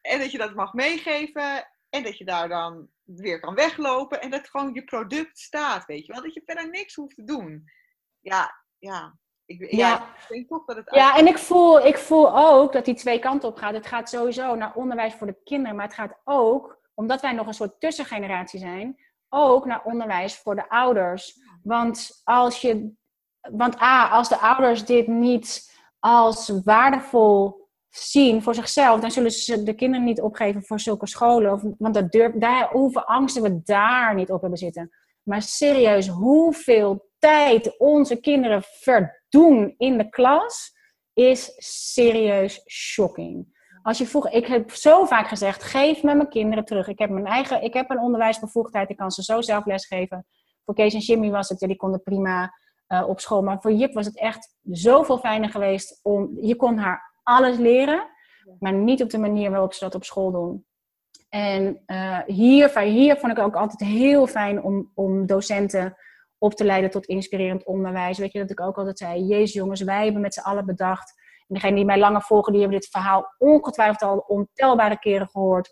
[0.00, 1.68] En dat je dat mag meegeven.
[1.88, 4.20] En dat je daar dan weer kan weglopen.
[4.20, 6.22] En dat gewoon je product staat, weet je wel.
[6.22, 7.64] Dat je verder niks hoeft te doen.
[8.20, 9.18] Ja, ja.
[9.44, 9.88] Ik, ja.
[9.88, 10.14] Ja.
[10.22, 10.94] ik denk toch dat het...
[10.94, 13.74] Ja, en ik voel, ik voel ook dat die twee kanten op gaat.
[13.74, 17.46] Het gaat sowieso naar onderwijs voor de kinderen, maar het gaat ook, omdat wij nog
[17.46, 18.96] een soort tussengeneratie zijn,
[19.28, 21.40] ook naar onderwijs voor de ouders.
[21.62, 22.92] Want als je,
[23.40, 27.61] want A, als de ouders dit niet als waardevol
[27.96, 31.52] zien voor zichzelf, dan zullen ze de kinderen niet opgeven voor zulke scholen.
[31.52, 34.90] Of, want dat durf, daar, hoeveel angsten we daar niet op hebben zitten.
[35.22, 40.72] Maar serieus, hoeveel tijd onze kinderen verdoen in de klas,
[41.12, 43.60] is serieus shocking.
[43.82, 46.88] Als je vroeg, ik heb zo vaak gezegd, geef me mijn kinderen terug.
[46.88, 50.26] Ik heb mijn eigen, ik heb een onderwijsbevoegdheid, ik kan ze zo zelf lesgeven.
[50.64, 52.54] Voor Kees en Jimmy was het, ja, die konden prima
[52.86, 53.42] eh, op school.
[53.42, 58.10] Maar voor Jip was het echt zoveel fijner geweest om, je kon haar alles leren,
[58.58, 60.64] maar niet op de manier waarop ze dat op school doen.
[61.28, 65.96] En eh, hier, hier vond ik ook altijd heel fijn om, om docenten
[66.38, 68.18] op te leiden tot inspirerend onderwijs.
[68.18, 71.20] Weet je, dat ik ook altijd zei, jezus jongens, wij hebben met z'n allen bedacht.
[71.48, 75.70] En degenen die mij langer volgen, die hebben dit verhaal ongetwijfeld al ontelbare keren gehoord.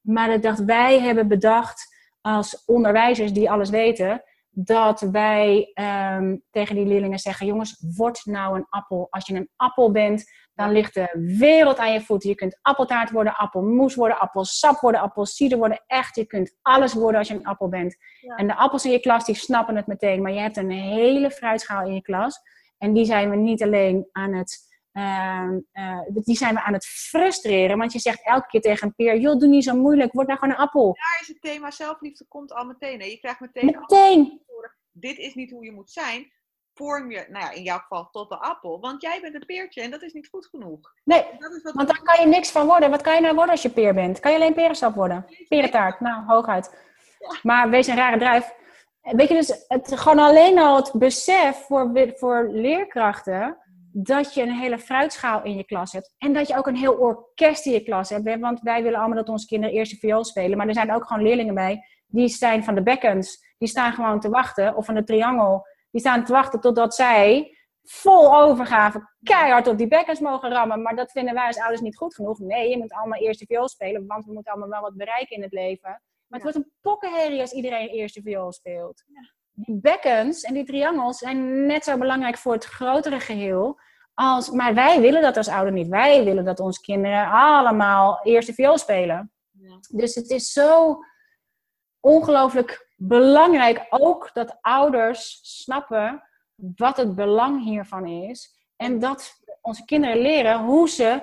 [0.00, 4.22] Maar ik dacht, wij hebben bedacht als onderwijzers die alles weten,
[4.64, 9.06] dat wij ehm, tegen die leerlingen zeggen, jongens, word nou een appel.
[9.10, 12.28] Als je een appel bent, dan ligt de wereld aan je voeten.
[12.28, 15.84] Je kunt appeltaart worden, appelmoes worden, appelsap worden, appelsieder worden.
[15.86, 17.96] Echt, je kunt alles worden als je een appel bent.
[18.20, 18.34] Ja.
[18.34, 20.22] En de appels in je klas, die snappen het meteen.
[20.22, 22.40] Maar je hebt een hele fruitschaal in je klas.
[22.78, 24.58] En die zijn we niet alleen aan het...
[24.92, 27.78] ehm, eh, die zijn we aan het frustreren.
[27.78, 29.18] Want je zegt elke keer tegen een peer...
[29.18, 30.84] joh, doe niet zo moeilijk, word nou gewoon een appel.
[30.94, 33.00] Daar is het thema zelfliefde komt al meteen.
[33.00, 33.06] Hè?
[33.06, 34.40] Je krijgt meteen al Meteen.
[35.00, 36.32] Dit is niet hoe je moet zijn.
[36.74, 38.80] Vorm je, nou ja, in jouw geval tot de appel.
[38.80, 40.94] Want jij bent een peertje en dat is niet goed genoeg.
[41.04, 42.90] Nee, Dat is wat want daar kan je niks van worden.
[42.90, 44.20] Wat kan je nou worden als je peer bent?
[44.20, 45.26] Kan je alleen perensap worden?
[45.48, 46.88] Perentaart, nou, hooguit.
[47.42, 48.54] Maar wees een rare druif.
[49.02, 53.56] Weet je, dus het, gewoon alleen al het besef voor, voor leerkrachten
[53.92, 56.14] dat je een hele fruitschaal in je klas hebt.
[56.18, 58.38] En dat je ook een heel orkest in je klas hebt.
[58.40, 60.56] Want wij willen allemaal dat onze kinderen eerste viool spelen.
[60.56, 63.48] Maar er zijn ook gewoon leerlingen bij, die zijn van de bekkens.
[63.60, 65.66] Die staan gewoon te wachten, of van de triangel.
[65.90, 70.82] Die staan te wachten totdat zij vol overgave keihard op die bekkens mogen rammen.
[70.82, 72.38] Maar dat vinden wij als ouders niet goed genoeg.
[72.38, 75.42] Nee, je moet allemaal eerste viool spelen, want we moeten allemaal wel wat bereiken in
[75.42, 76.02] het leven.
[76.26, 79.04] Maar het wordt een pokkenherrie als iedereen eerste viool speelt.
[79.52, 83.80] Die bekkens en die triangels zijn net zo belangrijk voor het grotere geheel.
[84.14, 85.88] Als, maar wij willen dat als ouder niet.
[85.88, 89.32] Wij willen dat onze kinderen allemaal eerste viool spelen.
[89.50, 89.78] Ja.
[89.88, 90.98] Dus het is zo
[92.00, 96.22] ongelooflijk belangrijk ook dat ouders snappen
[96.76, 98.58] wat het belang hiervan is.
[98.76, 101.22] En dat onze kinderen leren hoe ze.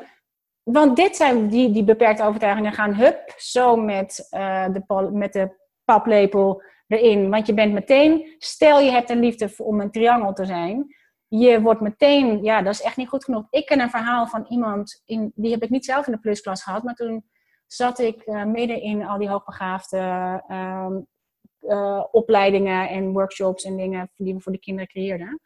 [0.64, 5.56] Want dit zijn die, die beperkte overtuigingen gaan, hup, zo met, eh, de, met de
[5.84, 7.30] paplepel erin.
[7.30, 10.96] Want je bent meteen, stel je hebt een liefde om een triangel te zijn.
[11.28, 13.48] Je wordt meteen, ja, dat is echt niet goed genoeg.
[13.50, 16.64] Ik ken een verhaal van iemand, in, die heb ik niet zelf in de plusklas
[16.64, 17.26] gehad, maar toen
[17.68, 19.98] zat ik eh, midden in al die hoogbegaafde
[20.48, 20.94] ehm,
[21.68, 25.42] eh, opleidingen en workshops en dingen die we voor de kinderen creëerden.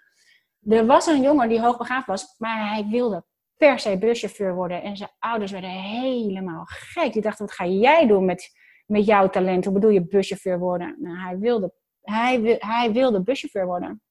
[0.69, 3.24] Er was een jongen die hoogbegaafd was, maar hij wilde
[3.57, 4.82] per se buschauffeur worden.
[4.82, 7.13] En zijn ouders werden helemaal gek.
[7.13, 8.51] Die dachten, wat ga jij doen met,
[8.86, 9.65] met jouw talent?
[9.65, 10.95] Hoe bedoel je buschauffeur worden?
[10.99, 14.01] Nou, hij wilde, hij, hij wilde buschauffeur worden.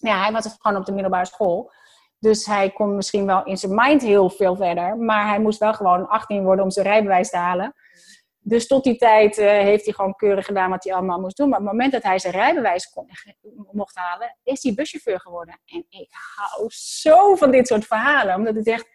[0.00, 1.72] Ja, hij was gewoon op de middelbare school.
[2.18, 4.96] Dus hij kon misschien wel in zijn mind heel veel verder.
[4.96, 7.74] Maar hij moest wel gewoon 18 worden om zijn rijbewijs te halen.
[8.42, 11.48] Dus tot die tijd eh, heeft hij gewoon keurig gedaan wat hij allemaal moest doen.
[11.48, 13.08] Maar op het moment dat hij zijn rijbewijs kon,
[13.70, 15.60] mocht halen, is hij buschauffeur geworden.
[15.64, 18.34] En ik hou zo van dit soort verhalen.
[18.34, 18.88] Omdat het echt,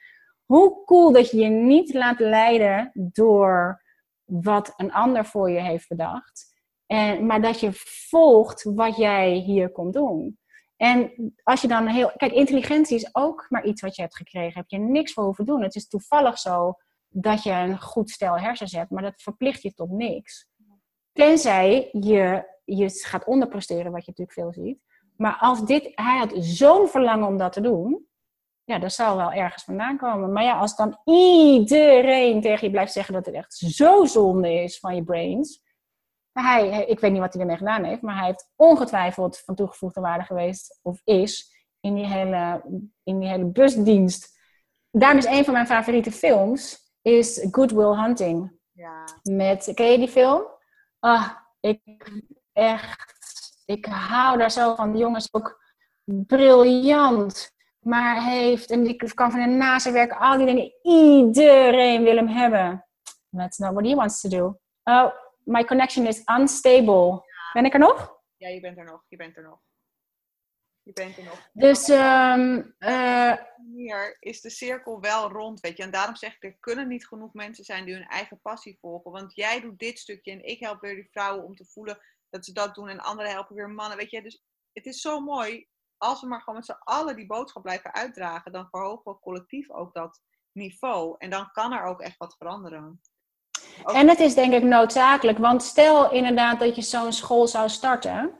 [0.46, 3.84] hoe cool dat je je niet laat leiden door
[4.24, 6.54] wat een ander voor je heeft bedacht.
[6.86, 7.70] En, maar dat je
[8.10, 10.40] volgt wat jij hier komt doen.
[10.78, 11.12] En
[11.44, 12.12] als je dan heel.
[12.16, 14.60] Kijk, intelligentie is ook maar iets wat je hebt gekregen.
[14.60, 15.64] Heb je niks voor hoeven doen.
[15.64, 16.74] Het is toevallig zo
[17.18, 20.48] dat je een goed stel hersens hebt, maar dat verplicht je tot niks.
[21.12, 24.80] Tenzij je, je gaat onderpresteren, wat je natuurlijk veel ziet.
[25.18, 28.06] Maar als dit, hij had zo'n verlangen om dat te doen,
[28.64, 30.32] ja, dat zal wel ergens vandaan komen.
[30.32, 34.80] Maar ja, als dan iedereen tegen je blijft zeggen dat het echt zo zonde is
[34.80, 35.64] van je brains.
[36.32, 40.02] Hij- ik weet niet wat hij ermee gedaan heeft, maar hij heeft ongetwijfeld van toegevoegde
[40.02, 42.62] waarde geweest, of is, in die hele,
[43.04, 44.40] in die hele busdienst.
[44.92, 48.60] Daarom is een van mijn favoriete films, is Good Will Hunting.
[48.72, 49.04] Ja.
[49.24, 50.44] Met, ken je die film?
[51.00, 51.30] Ah,
[51.60, 52.12] ik
[52.54, 54.92] echt, ik hou daar zo van.
[54.92, 55.64] De jongens ook
[56.04, 62.16] briljant, maar heeft, en die kan van een NASA werken, al die dingen, iedereen wil
[62.16, 62.86] hem hebben.
[63.30, 64.60] That's not what he wants to do.
[64.84, 65.12] Oh,
[65.44, 67.24] my connection is unstable.
[67.54, 68.20] Ben ik er nog?
[68.38, 69.04] Ja, je bent er nog.
[69.08, 69.60] Je bent er nog.
[70.86, 71.50] Je bent er nog.
[71.54, 73.34] Dus, ehm eh,
[73.76, 75.84] Hier is de cirkel wel rond, weet je.
[75.84, 79.12] En daarom zeg ik, er kunnen niet genoeg mensen zijn die hun eigen passie volgen.
[79.12, 81.98] Want jij doet dit stukje en ik help weer die vrouwen om te voelen
[82.30, 82.90] dat ze dat doen.
[82.90, 84.22] En anderen helpen weer mannen, weet je.
[84.22, 85.68] Dus het is zo mooi.
[85.98, 89.72] Als we maar gewoon met z'n allen die boodschap blijven uitdragen, dan verhogen we collectief
[89.72, 90.22] ook dat
[90.52, 91.16] niveau.
[91.18, 93.02] En dan kan er ook echt wat veranderen.
[93.86, 98.40] En het is denk ik noodzakelijk, want stel inderdaad dat je zo'n school zou starten,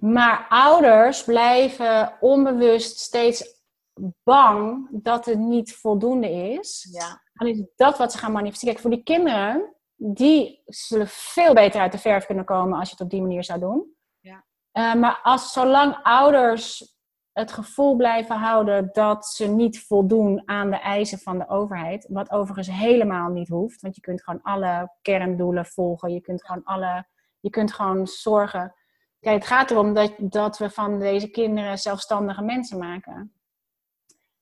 [0.00, 3.58] maar ouders blijven onbewust steeds
[4.22, 6.88] bang dat het niet voldoende is.
[6.90, 7.22] Ja.
[7.32, 8.74] Dan is dat wat ze gaan manifesteren.
[8.74, 12.94] Kijk, voor die kinderen, die zullen veel beter uit de verf kunnen komen als je
[12.94, 13.94] het op die manier zou doen.
[14.20, 14.44] Ja.
[14.70, 16.98] Eh, maar als, zolang ouders
[17.32, 22.30] het gevoel blijven houden dat ze niet voldoen aan de eisen van de overheid, wat
[22.30, 27.06] overigens helemaal niet hoeft, want je kunt gewoon alle kerndoelen volgen, je kunt gewoon alle,
[27.40, 28.74] je kunt gewoon zorgen.
[29.20, 33.32] Kijk, het gaat erom dat, dat we van deze kinderen zelfstandige mensen maken.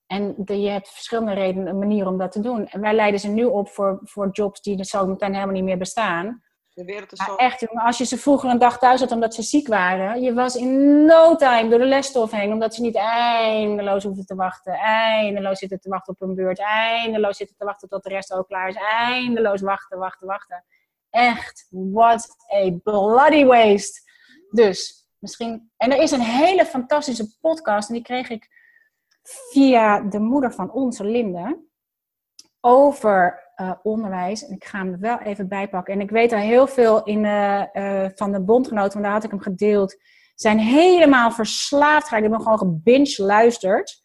[0.07, 2.67] En de, je hebt verschillende redenen, manieren om dat te doen.
[2.67, 5.63] En wij leiden ze nu op voor, voor jobs die er zo meteen helemaal niet
[5.63, 6.43] meer bestaan.
[6.69, 7.35] De wereld is Maar zo...
[7.35, 10.55] echt, als je ze vroeger een dag thuis had omdat ze ziek waren, je was
[10.55, 15.59] in no time door de lesstof heen, omdat ze niet eindeloos hoefden te wachten, eindeloos
[15.59, 18.67] zitten te wachten op hun beurt, eindeloos zitten te wachten tot de rest ook klaar
[18.67, 20.65] is, eindeloos wachten, wachten, wachten.
[21.09, 24.08] Echt, what a bloody waste.
[24.51, 28.47] Dus, misschien, en er is een hele fantastische podcast, en die kreeg ik
[29.51, 31.67] via de moeder van onze Linde,
[32.61, 34.45] over eh, onderwijs.
[34.47, 35.93] En ik ga hem er wel even bijpakken.
[35.93, 37.75] En ik weet al heel veel in, eh,
[38.05, 39.95] eh, van de bondgenoten, want daar had ik hem gedeeld,
[40.35, 42.23] zijn helemaal verslaafd geraakt.
[42.23, 44.03] Die hebben gewoon gebinge luisterd.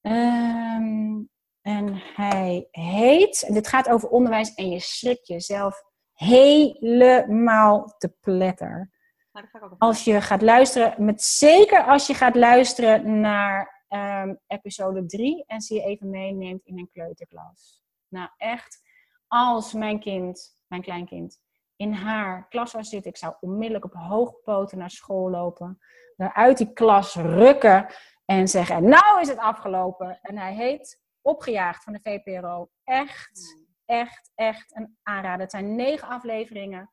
[0.00, 1.20] Ehm,
[1.60, 5.82] en hij heet, en dit gaat over onderwijs, en je schrikt jezelf
[6.12, 8.90] helemaal te pletter.
[9.32, 15.44] Nou, Als je gaat luisteren, met zeker als je gaat luisteren naar ehm, episode 3
[15.46, 17.82] en ze je even meeneemt in een kleuterklas.
[18.08, 18.82] Nou, echt,
[19.26, 21.40] als mijn kind, mijn kleinkind,
[21.76, 25.78] in haar klas zou zitten, ik zou onmiddellijk op hoogpoten naar school lopen,
[26.16, 27.86] uit die klas rukken
[28.24, 30.18] en zeggen: Nou is het afgelopen.
[30.22, 32.70] En hij heet Opgejaagd van de VPRO.
[32.84, 35.40] Echt, echt, echt een aanrader.
[35.40, 36.90] Het zijn negen afleveringen.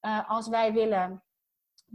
[0.00, 1.24] Eh, als wij willen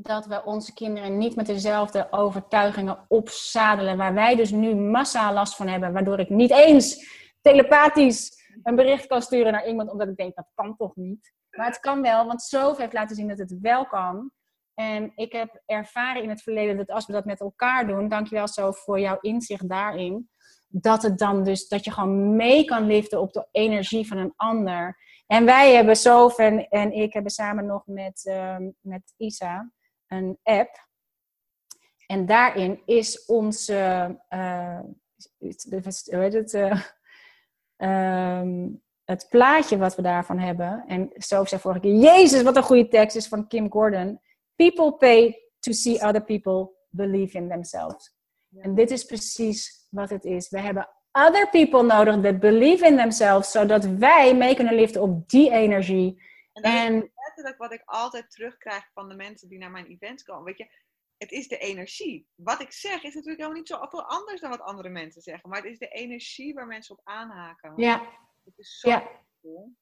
[0.01, 5.55] dat we onze kinderen niet met dezelfde overtuigingen opzadelen, waar wij dus nu massaal last
[5.55, 7.07] van hebben, waardoor ik niet eens
[7.41, 11.33] telepathisch een bericht kan sturen naar iemand, omdat ik denk dat kan toch niet.
[11.49, 14.31] Maar het kan wel, want zoveel heeft laten zien dat het wel kan.
[14.73, 18.47] En ik heb ervaren in het verleden dat als we dat met elkaar doen, dankjewel
[18.47, 20.29] zo voor jouw inzicht daarin,
[20.67, 24.33] dat het dan dus, dat je gewoon mee kan liften op de energie van een
[24.35, 24.97] ander.
[25.27, 29.71] En wij hebben Sof en, en ik hebben samen nog met, ehm, met Isa
[30.09, 30.87] een app.
[32.07, 33.75] En daarin is onze,
[34.27, 34.79] eh,
[35.39, 36.81] het- hoe heet het, eh,
[37.77, 38.67] ehm,
[39.03, 40.83] het plaatje wat we daarvan hebben.
[40.87, 44.19] En Sof zei vorige keer, Jezus, wat een goede tekst is van Kim Gordon.
[44.55, 48.17] People pay to see other people believe in themselves.
[48.57, 50.49] En dit is precies wat het is.
[50.49, 55.29] We hebben other people nodig that believe in themselves, zodat wij mee kunnen liften op
[55.29, 56.21] die energie.
[56.53, 57.11] En
[57.43, 60.43] letterlijk wat ik altijd terugkrijg van de mensen die naar mijn events komen.
[60.43, 60.67] Weet je,
[61.17, 62.27] het is de energie.
[62.35, 65.49] Wat ik zeg is natuurlijk helemaal niet zo veel anders dan wat andere mensen zeggen.
[65.49, 67.73] Maar het is de energie waar mensen op aanhaken.
[67.75, 68.01] ja,
[68.45, 69.09] Het is zo ja.
[69.41, 69.75] cool.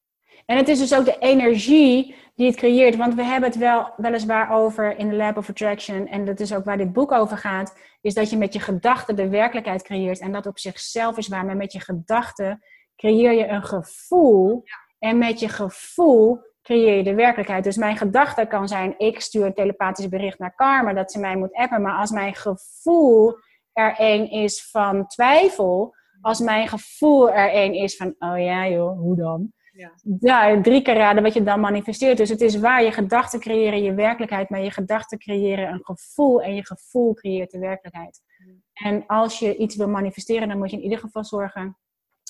[0.46, 2.96] En het is dus ook de energie die het creëert.
[2.96, 6.08] Want we hebben het wel weliswaar over in de Lab of Attraction.
[6.08, 7.78] En dat is ook waar dit boek over gaat.
[8.02, 10.20] Is dat je met je gedachten de werkelijkheid creëert.
[10.20, 11.46] En dat op zichzelf is waar.
[11.46, 12.64] Maar met je gedachten
[12.96, 14.64] creëer je een gevoel.
[15.00, 17.64] En met je gevoel creëer je de werkelijkheid.
[17.64, 21.36] Dus mijn gedachte kan zijn: ik stuur een telepathisch bericht naar Karma dat ze mij
[21.38, 21.82] moet appen.
[21.82, 23.36] Maar als mijn gevoel
[23.74, 25.96] er een is van twijfel.
[26.22, 29.52] Als mijn gevoel er een is van: oh ja, joh, hoe dan?
[29.72, 29.92] Ja.
[30.20, 32.18] ja, drie keer raden wat je dan manifesteert.
[32.18, 36.42] Dus het is waar je gedachten creëren je werkelijkheid, maar je gedachten creëren een gevoel
[36.42, 38.22] en je gevoel creëert de werkelijkheid.
[38.74, 41.78] En als je iets wil manifesteren, dan moet je in ieder geval zorgen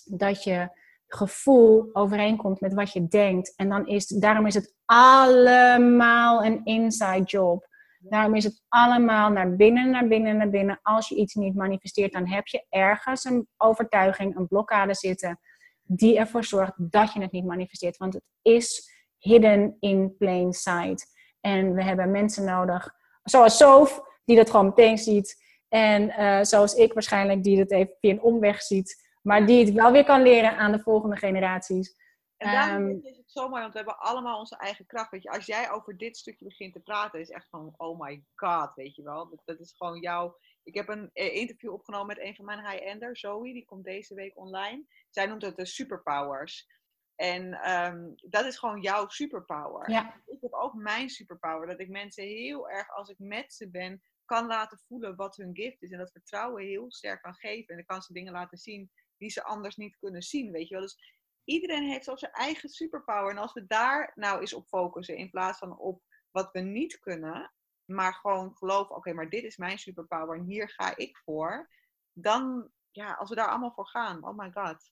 [0.06, 0.70] dat je
[1.08, 3.54] gevoel overeenkomt met wat je denkt.
[3.56, 7.68] En dan is, daarom is het allemaal een inside job.
[8.00, 10.80] Daarom is het allemaal naar binnen, naar binnen, naar binnen.
[10.82, 15.40] Als je iets niet manifesteert, dan heb je ergens een overtuiging, een blokkade zitten
[15.88, 17.98] die ervoor zorgt dat je het niet manifesteert.
[17.98, 21.06] Want het is hidden in plain sight.
[21.42, 22.94] En we hebben mensen nodig,
[23.24, 25.46] zoals Sof, die dat gewoon meteen ziet.
[25.70, 29.07] En eh, zoals ik waarschijnlijk, die het even via een omweg ziet.
[29.22, 31.96] Maar die het wel weer kan leren aan de volgende generaties.
[32.38, 35.12] En daarom Ehm, is het zo mooi, want we hebben allemaal onze eigen kracht.
[35.12, 38.24] Weet je, als jij over dit stukje begint te praten, is echt van, oh my
[38.36, 39.30] god, weet je wel.
[39.30, 40.38] Dat, dat is gewoon jouw...
[40.64, 44.14] Ik heb een eh, interview opgenomen met een van mijn high-ender, Zoe, die komt deze
[44.14, 44.86] week online.
[45.10, 46.68] Zij noemt het de superpowers.
[47.16, 49.92] En ehm, dat is gewoon jouw superpower.
[49.92, 50.22] Ja.
[50.26, 54.02] Ik heb ook mijn superpower, dat ik mensen heel erg, als ik met ze ben,
[54.26, 55.92] kan laten voelen wat hun gift is.
[55.92, 57.68] En dat vertrouwen heel sterk kan geven.
[57.68, 60.74] En dan kan ze dingen laten zien die ze anders niet kunnen zien, weet je
[60.74, 60.84] wel.
[60.84, 61.00] Dus
[61.44, 63.32] iedereen heeft zo zijn eigen superpower.
[63.32, 66.02] En als we daar nou eens op focussen, in plaats van op
[66.32, 67.54] wat we niet kunnen,
[67.86, 71.70] maar gewoon geloven, oké, maar dit is mijn superpower en hier ga ik voor.
[72.14, 74.92] Dan, ja, als we daar allemaal voor gaan, oh my god.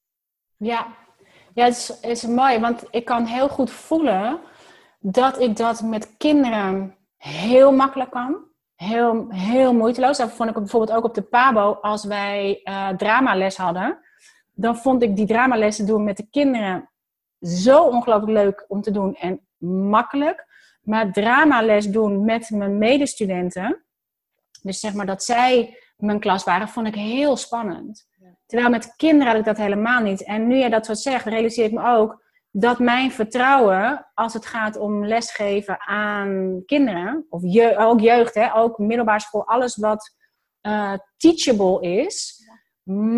[0.57, 0.95] Ja,
[1.53, 4.41] ja het, is, het is mooi, want ik kan heel goed voelen
[4.99, 8.43] dat ik dat met kinderen heel makkelijk kan.
[8.75, 10.17] Heel, heel moeiteloos.
[10.17, 14.04] Dat vond ik bijvoorbeeld ook op de PABO, als wij eh, dramales hadden.
[14.55, 16.89] Dan vond ik die dramalessen doen met de kinderen
[17.41, 19.47] zo ongelooflijk leuk om te doen en
[19.89, 20.45] makkelijk.
[20.81, 23.83] Maar dramales doen met mijn medestudenten,
[24.61, 28.07] dus zeg maar dat zij mijn klas waren, vond ik heel spannend.
[28.45, 30.23] Terwijl met kinderen had ik dat helemaal niet.
[30.23, 34.45] En nu je dat zo zegt, realiseer ik me ook dat mijn vertrouwen, als het
[34.45, 40.15] gaat om lesgeven aan kinderen, of je, ook jeugd, hè, ook middelbare school, alles wat
[40.61, 42.34] eh, teachable is,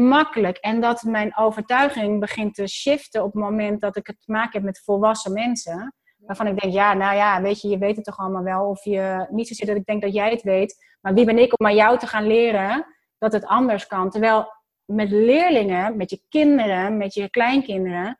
[0.09, 0.57] makkelijk.
[0.57, 4.51] En dat mijn overtuiging begint te shiften op het moment dat ik het te maken
[4.51, 5.93] heb met volwassen mensen.
[6.17, 8.65] Waarvan ik denk, ja, nou ja, weet je, je weet het toch allemaal wel.
[8.69, 11.59] Of je, niet zozeer dat ik denk dat jij het weet, maar wie ben ik
[11.59, 12.85] om aan jou te gaan leren
[13.17, 14.09] dat het anders kan.
[14.09, 14.53] Terwijl
[14.85, 18.17] met leerlingen, met je kinderen, met je kleinkinderen,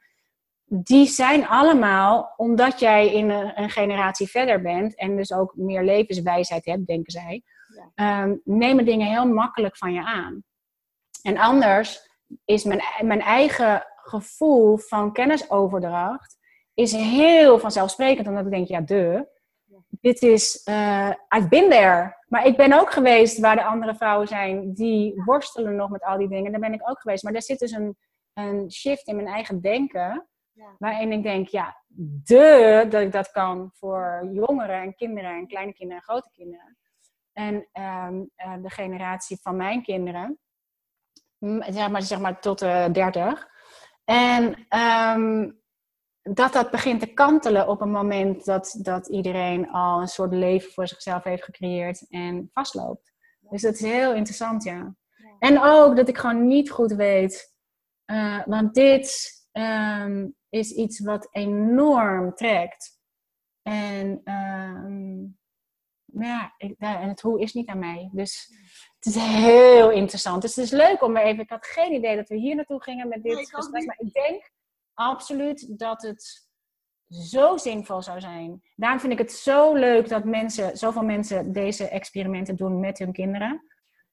[0.70, 5.84] die zijn allemaal, omdat jij in een, een generatie verder bent en dus ook meer
[5.84, 7.92] levenswijsheid hebt, denken zij, Ja.
[7.96, 10.44] ehm, nemen dingen heel makkelijk van je aan.
[11.28, 12.10] En anders
[12.46, 16.38] is mijn, mijn eigen gevoel van kennisoverdracht
[16.74, 19.28] is heel vanzelfsprekend, omdat ik denk, ja, de,
[19.90, 20.62] dit is,
[21.36, 22.16] I've been there.
[22.28, 26.18] Maar ik ben ook geweest waar de andere vrouwen zijn die worstelen nog met al
[26.18, 26.52] die dingen.
[26.52, 27.24] Daar ben ik ook geweest.
[27.24, 27.98] Maar er zit dus een,
[28.34, 30.28] een shift in mijn eigen denken.
[30.52, 30.76] Ja.
[30.78, 31.84] Waarin ik denk, ja,
[32.24, 36.78] de dat ik dat kan voor jongeren en kinderen en kleine kinderen en grote kinderen.
[37.34, 40.40] En ehm, eh, de generatie van mijn kinderen,
[41.60, 43.48] zeg maar, zeg maar tot de 30.
[44.06, 45.52] En ehm,
[46.22, 50.72] dat dat begint te kantelen op een moment dat, dat iedereen al een soort leven
[50.72, 53.14] voor zichzelf heeft gecreëerd en vastloopt.
[53.50, 54.96] Dus dat is heel interessant, ja.
[55.40, 57.56] En ook dat ik gewoon niet goed weet,
[58.06, 63.00] eh, want dit ehm, is iets wat enorm trekt.
[63.62, 65.20] En, ehm,
[66.06, 68.10] ja, ik, ja, en het hoe is niet aan mij.
[68.14, 68.52] Dus
[69.00, 70.42] het is heel interessant.
[70.42, 71.44] Dus het is leuk om weer even.
[71.44, 73.86] Ik had geen idee dat we hier naartoe gingen met dit Nee, gesprek.
[73.86, 74.52] Maar ik denk
[74.94, 76.48] absoluut dat het
[77.10, 78.64] zo zinvol zou zijn.
[78.76, 83.12] Daarom vind ik het zo leuk dat mensen, zoveel mensen deze experimenten doen met hun
[83.14, 83.66] kinderen.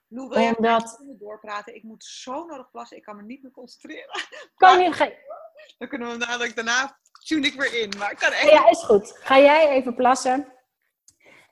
[0.08, 1.74] Lou, wil jij Omdat- even doorpraten?
[1.74, 4.20] Ik moet zo nodig plassen, ik kan me niet meer concentreren.
[4.56, 5.10] Kan je, ga,
[5.78, 7.92] Dan kunnen we dadelijk daarna tune ik weer in.
[7.98, 9.18] Maar ik kan echt ja, is goed.
[9.18, 10.52] Ga jij even plassen?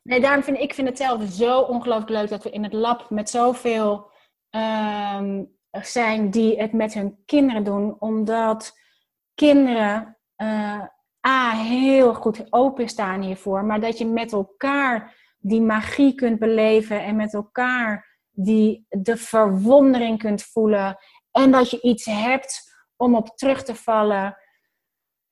[0.03, 3.11] Nee, daarom vind ik vind het zelf zo ongelooflijk leuk dat we in het lab
[3.11, 4.11] met zoveel
[4.51, 7.97] ehm, zijn die het met hun kinderen doen.
[7.99, 8.79] Omdat
[9.35, 10.83] kinderen eh,
[11.27, 13.65] A, heel goed openstaan hiervoor.
[13.65, 17.05] Maar dat je met elkaar die magie kunt beleven.
[17.05, 20.97] En met elkaar die, de verwondering kunt voelen.
[21.31, 22.61] En dat je iets hebt
[22.97, 24.37] om op terug te vallen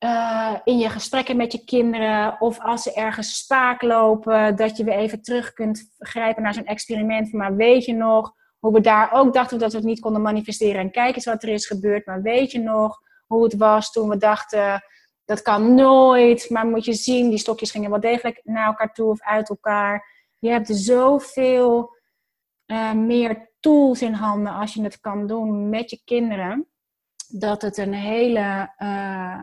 [0.01, 4.83] eh, in je gesprekken met je kinderen of als ze ergens spaak lopen, dat je
[4.83, 7.33] weer even terug kunt grijpen naar zo'n experiment.
[7.33, 10.81] Maar weet je nog hoe we daar ook dachten dat we het niet konden manifesteren
[10.81, 12.05] en kijk eens wat er is gebeurd.
[12.05, 14.83] Maar weet je nog hoe het was toen we dachten
[15.25, 19.09] dat kan nooit, maar moet je zien, die stokjes gingen wel degelijk naar elkaar toe
[19.09, 20.07] of uit elkaar.
[20.39, 21.95] Je hebt zoveel
[22.65, 26.67] eh, meer tools in handen als je het kan doen met je kinderen.
[27.27, 28.73] Dat het een hele.
[28.77, 29.39] eh,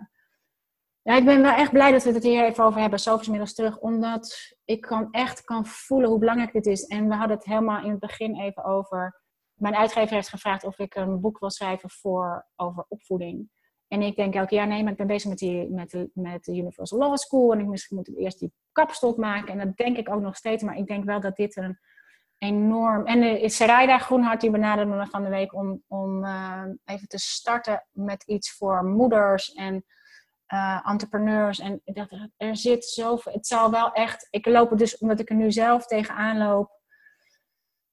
[1.09, 3.55] ja, ik ben wel echt blij dat we het hier even over hebben, zoveel inmiddels
[3.55, 3.79] terug.
[3.79, 6.87] Omdat ik kan echt kan voelen hoe belangrijk dit is.
[6.87, 9.21] En we hadden het helemaal in het begin even over.
[9.55, 13.51] Mijn uitgever heeft gevraagd of ik een boek wil schrijven voor, over opvoeding.
[13.89, 16.45] En ik denk elke jaar, nee, maar ik ben bezig met, die, met, de, met
[16.45, 17.53] de Universal Law School.
[17.53, 19.61] En ik misschien moet ik eerst die kapstok maken.
[19.61, 20.63] En dat denk ik ook nog steeds.
[20.63, 21.79] Maar ik denk wel dat dit een
[22.39, 23.07] enorm...
[23.07, 27.19] En uh, Sarayda Groenhart die benaderde me van de week om, om uh, even te
[27.19, 29.85] starten met iets voor moeders en
[30.53, 31.59] uh, entrepreneurs.
[31.59, 33.33] En dat, er zit zoveel...
[33.33, 34.27] Het zal wel echt...
[34.31, 36.71] Ik loop er dus, omdat ik er nu zelf tegenaan loop...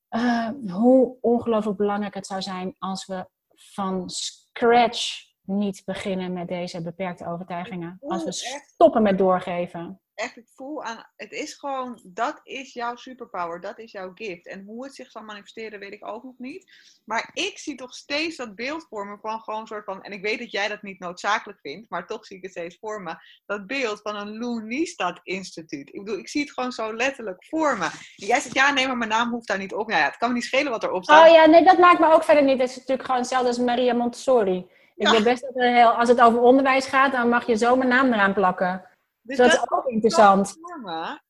[0.08, 6.82] eh, hoe ongelooflijk belangrijk het zou zijn als we van scratch niet beginnen met deze
[6.82, 7.98] beperkte overtuigingen.
[8.02, 8.32] Als we
[8.66, 10.00] stoppen met doorgeven.
[10.16, 14.48] Echt, ik voel aan, het is gewoon, dat is jouw superpower, dat is jouw gift.
[14.48, 16.72] En hoe het zich zal manifesteren, weet ik ook nog niet.
[17.06, 20.12] Maar ik zie toch steeds dat beeld voor me van gewoon een soort van, en
[20.12, 23.02] ik weet dat jij dat niet noodzakelijk vindt, maar toch zie ik het steeds voor
[23.02, 25.88] me, dat beeld van een Loonistad instituut.
[25.94, 27.86] Ik bedoel, ik zie het gewoon zo letterlijk voor me.
[27.86, 27.92] En
[28.28, 29.88] jij zegt, ja, nee, maar mijn naam hoeft daar niet op.
[29.88, 31.28] Nou ja, het kan me niet schelen wat erop staat.
[31.28, 32.60] Oh ja, nee, dat maakt me ook verder niet.
[32.60, 34.58] Het is natuurlijk gewoon hetzelfde als Maria Montessori.
[34.96, 35.12] Ik Ja.
[35.12, 37.90] wil best dat er heel, als het over onderwijs gaat, dan mag je zo mijn
[37.90, 38.86] naam eraan plakken.
[39.26, 40.56] Dus dat is ook interessant.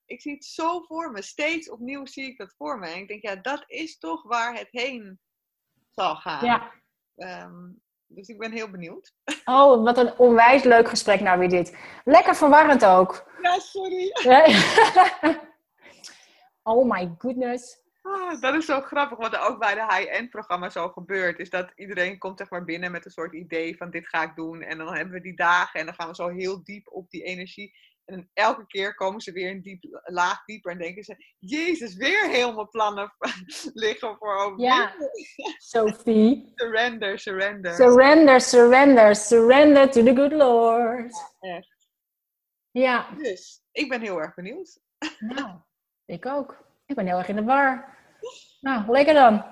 [0.05, 1.21] Ik zie het zo voor me.
[1.21, 2.87] Steeds opnieuw zie ik dat voor me.
[2.87, 5.19] En ik denk, ja, dat is toch waar het heen
[5.91, 6.45] zal gaan.
[6.45, 6.71] Ja.
[7.15, 7.71] Ehm,
[8.07, 9.13] dus ik ben heel benieuwd.
[9.45, 11.77] Oh, wat een onwijs leuk gesprek nou weer dit.
[12.03, 13.31] Lekker verwarrend ook.
[13.41, 14.11] Ja, sorry.
[16.63, 17.84] oh my goodness.
[18.07, 21.39] Ah, dat is zo grappig, wat er ook bij de high-end programma zo gebeurt.
[21.39, 24.35] Is dat iedereen komt zeg maar binnen met een soort idee van dit ga ik
[24.35, 24.61] doen.
[24.61, 27.23] En dan hebben we die dagen en dan gaan we zo heel diep op die
[27.23, 27.73] energie.
[28.05, 31.33] En dan elke keer komen ze weer een diep, laag dieper en denken ze...
[31.39, 33.13] Jezus, weer helemaal plannen
[33.73, 34.59] liggen voor over.
[34.59, 34.95] Ja.
[35.57, 36.51] Sophie.
[36.55, 37.73] Surrender, surrender.
[37.73, 41.33] Surrender, surrender, surrender to the good Lord.
[41.39, 41.89] Echt.
[42.71, 44.79] Ja, Dus, ik ben heel erg benieuwd.
[45.19, 45.59] nou,
[46.05, 46.64] ik ook.
[46.85, 47.97] Ik ben heel erg in de war.
[48.59, 49.45] Nou, lekker dan.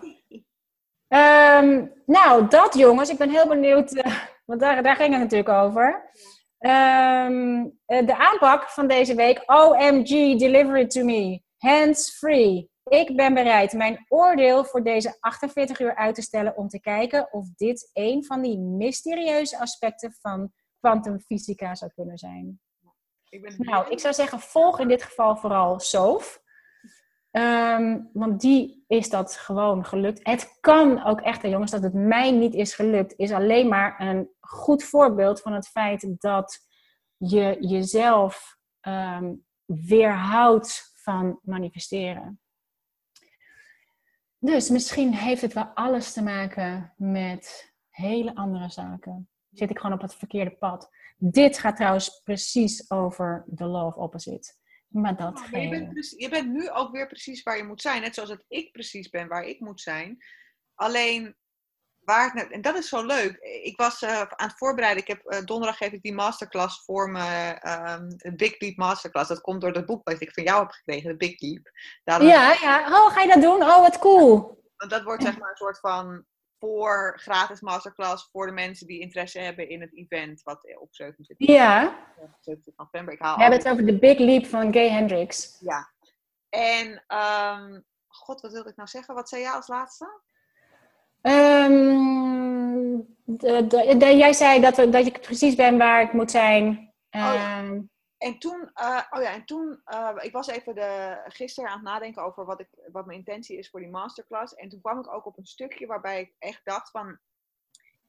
[1.08, 3.10] Ehm, nou, dat jongens.
[3.10, 6.12] Ik ben heel benieuwd, eh, want daar, daar ging het natuurlijk over.
[6.58, 9.44] Ehm, eh, de aanpak van deze week.
[9.46, 11.42] OMG, deliver it to me.
[11.58, 12.72] Hands free.
[12.84, 17.34] Ik ben bereid mijn oordeel voor deze 48 uur uit te stellen om te kijken
[17.34, 22.62] of dit een van die mysterieuze aspecten van kwantumfysica zou kunnen zijn.
[23.30, 26.43] Ik ben Nou, ik zou zeggen, volg in dit geval vooral Sof.
[27.34, 30.20] Ehm, want die is dat gewoon gelukt.
[30.24, 34.30] Het kan ook echt, jongens, dat het mij niet is gelukt, is alleen maar een
[34.40, 36.60] goed voorbeeld van het feit dat
[37.18, 39.34] je jezelf ehm,
[39.66, 42.40] weerhoudt van manifesteren.
[44.40, 49.30] Dus misschien heeft het wel alles te maken met hele andere zaken.
[49.52, 50.90] Zit ik gewoon op het verkeerde pad.
[51.18, 54.54] Dit gaat trouwens precies over de law of opposite.
[54.94, 58.02] Maar dat je, bent precies- je bent nu ook weer precies waar je moet zijn.
[58.02, 60.18] Net zoals dat ik precies ben waar ik moet zijn.
[60.76, 61.36] Alleen,
[62.00, 63.38] waar het en dat is zo leuk.
[63.64, 65.02] Ik was eh, aan het voorbereiden.
[65.02, 67.58] Ik heb, eh, donderdag geef ik die masterclass voor me.
[68.18, 69.30] de Big Leap Masterclass.
[69.30, 71.10] Dat komt door het boek wat ik van jou heb gekregen.
[71.10, 71.62] De Big.
[72.04, 72.88] Daarom, Ja, ja.
[72.88, 73.62] Oh, ga je dat doen?
[73.64, 74.62] Oh, wat cool.
[74.78, 76.26] Want dat wordt zeg maar een soort van
[76.68, 80.43] voor gratis masterclass voor de mensen die interesse hebben in het event.
[80.43, 81.95] Wat op 27, Ja.
[82.16, 83.14] 27 november.
[83.14, 85.57] Ik haal We hebben het over de Big Leap van Gay Hendricks.
[85.59, 85.91] Ja.
[86.49, 89.16] En, ehm, god, wat wilde ik nou zeggen?
[89.16, 90.22] Wat zei jij als laatste?
[91.22, 96.93] Ehm, de, de- de- jij zei dat, dat ik precies ben waar ik moet zijn.
[97.09, 97.34] ja.
[97.59, 97.82] Ehm,
[98.24, 101.86] En toen, eh, oh ja, en toen, eh, ik was even de, gisteren aan het
[101.86, 104.56] nadenken over wat, ik, wat mijn intentie is voor die masterclass.
[104.56, 107.20] En toen kwam ik ook op een stukje waarbij ik echt dacht van,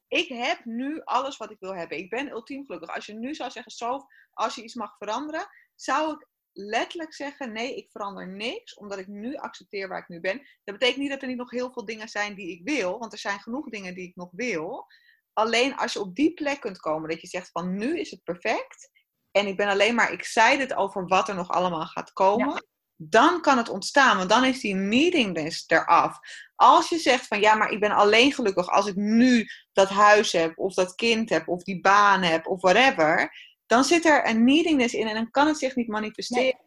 [0.07, 1.97] ik heb nu alles wat ik wil hebben.
[1.97, 2.95] Ik ben ultiem gelukkig.
[2.95, 7.51] Als je nu zou zeggen, zo, als je iets mag veranderen, zou ik letterlijk zeggen,
[7.51, 10.37] nee, ik verander niks, omdat ik nu accepteer waar ik nu ben.
[10.63, 13.13] Dat betekent niet dat er niet nog heel veel dingen zijn die ik wil, want
[13.13, 14.85] er zijn genoeg dingen die ik nog wil.
[15.33, 18.23] Alleen als je op die plek kunt komen, dat je zegt van, nu is het
[18.23, 18.93] perfect.
[19.35, 22.65] En ik ben alleen maar excited over wat er nog allemaal gaat komen.
[22.95, 26.19] Dan kan het ontstaan, want dan is die needingness eraf.
[26.55, 30.31] Als je zegt van ja, maar ik ben alleen gelukkig als ik nu dat huis
[30.31, 33.31] heb, of dat kind heb, of die baan heb, of whatever.
[33.65, 36.59] Dan zit er een needingness in en dan kan het zich niet manifesteren.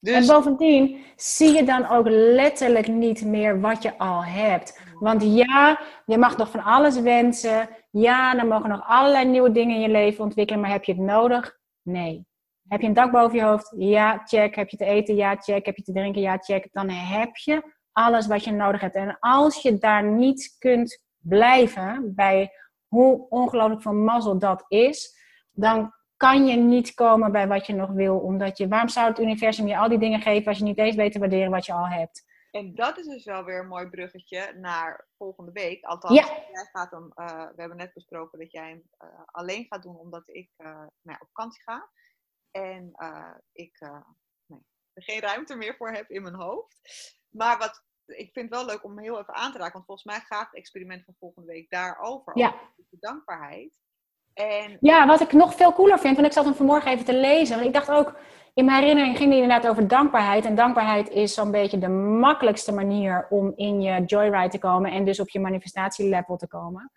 [0.00, 4.80] En Dus bovendien zie je dan ook letterlijk niet meer wat je al hebt.
[5.00, 7.68] Want ja, je mag nog van alles wensen.
[7.90, 10.60] Ja, er mogen nog allerlei nieuwe dingen in je leven ontwikkelen.
[10.60, 11.60] Maar heb je het nodig?
[11.82, 12.26] Nee.
[12.68, 13.74] Heb je een dak boven je hoofd?
[13.76, 14.54] Ja, check.
[14.54, 15.16] Heb je te eten?
[15.16, 15.66] Ja, check.
[15.66, 16.22] Heb je te drinken?
[16.22, 16.68] Ja, check.
[16.72, 17.62] Dan heb je
[17.92, 18.94] alles wat je nodig hebt.
[18.94, 22.50] En als je daar niet kunt blijven bij
[22.86, 25.16] hoe ongelooflijk veel mazzel dat is,
[25.50, 28.18] dan kan je niet komen bij wat je nog wil.
[28.18, 30.96] Omdat je, waarom zou het universum je al die dingen geven als je niet eens
[30.96, 32.24] weet te waarderen wat je al hebt?
[32.52, 35.84] En dat is dus wel weer een mooi bruggetje naar volgende week.
[35.84, 36.26] Althans, Ja.
[36.26, 39.96] jij gaat hem, eh, we hebben net besproken dat jij hem eh, alleen gaat doen
[39.96, 41.90] omdat ik eh, nou ja, op vakantie ga.
[42.50, 42.92] En
[43.52, 43.80] ik
[44.46, 44.60] nee,
[44.92, 46.76] er geen ruimte meer voor heb in mijn hoofd.
[47.28, 49.72] Maar wat ik vind het wel leuk om heel even aan te raken.
[49.72, 52.38] Want volgens mij gaat het experiment van volgende week daarover.
[52.38, 52.48] Ja.
[52.48, 53.81] Over de dankbaarheid.
[54.80, 57.54] Ja, wat ik nog veel cooler vind, want ik zat hem vanmorgen even te lezen.
[57.54, 58.14] Want ik dacht ook,
[58.54, 60.44] in mijn herinnering ging die inderdaad over dankbaarheid.
[60.44, 65.04] En dankbaarheid is zo'n beetje de makkelijkste manier om in je joyride te komen en
[65.04, 66.90] dus op je manifestatielevel te komen.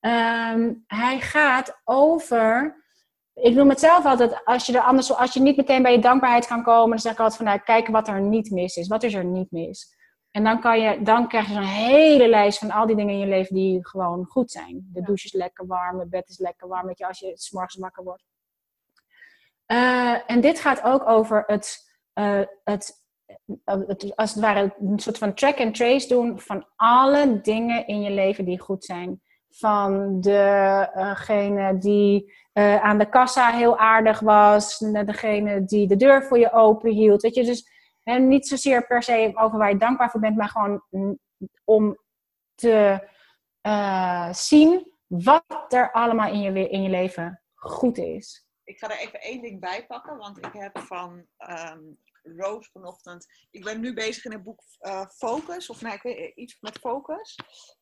[0.00, 2.80] Ehm, hij gaat over.
[3.34, 5.98] Ik noem het zelf altijd, als je, er anders, als je niet meteen bij je
[5.98, 8.88] dankbaarheid kan komen, dan zeg ik altijd van nou, kijk wat er niet mis is.
[8.88, 9.96] Wat is er niet mis?
[10.32, 13.20] En dan, kan je, dan krijg je zo'n hele lijst van al die dingen in
[13.20, 14.88] je leven die gewoon goed zijn.
[14.92, 17.50] De douche is lekker warm, het bed is lekker warm, weet je, als je 's
[17.50, 18.24] morgens wakker wordt.
[19.66, 21.78] Eh, en dit gaat ook over het,
[22.12, 22.92] eh, het,
[23.64, 27.86] eh, het, als het ware, een soort van track and trace doen van alle dingen
[27.86, 29.20] in je leven die goed zijn.
[29.50, 36.38] Van degene die aan de kassa heel aardig was, naar degene die de deur voor
[36.38, 37.22] je open hield.
[37.22, 37.68] Weet je, dus
[38.02, 40.82] hè, niet zozeer per se over waar je dankbaar voor bent, maar gewoon
[41.64, 41.98] om
[42.54, 43.08] te
[43.60, 48.46] eh, zien wat er allemaal in je, in je leven goed is.
[48.64, 51.80] ik ga er even één ding bij pakken, want ik heb van ehm
[52.22, 53.26] Roos vanochtend.
[53.50, 57.38] Ik ben nu bezig in het boek eh, Focus, of weet, iets met Focus.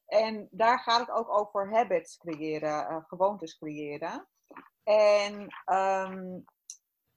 [0.06, 4.28] En daar gaat het ook over habits creëren, gewoontes creëren.
[4.82, 6.38] En ehm,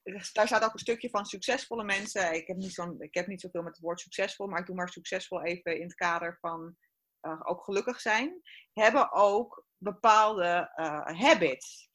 [0.04, 2.34] daar staat ook een stukje van succesvolle mensen.
[2.34, 4.76] Ik heb, niet zo'n, ik heb niet zoveel met het woord succesvol, maar ik doe
[4.76, 6.76] maar succesvol even in het kader van
[7.20, 8.42] eh, ook gelukkig zijn.
[8.74, 11.92] Hebben ook bepaalde eh, habits.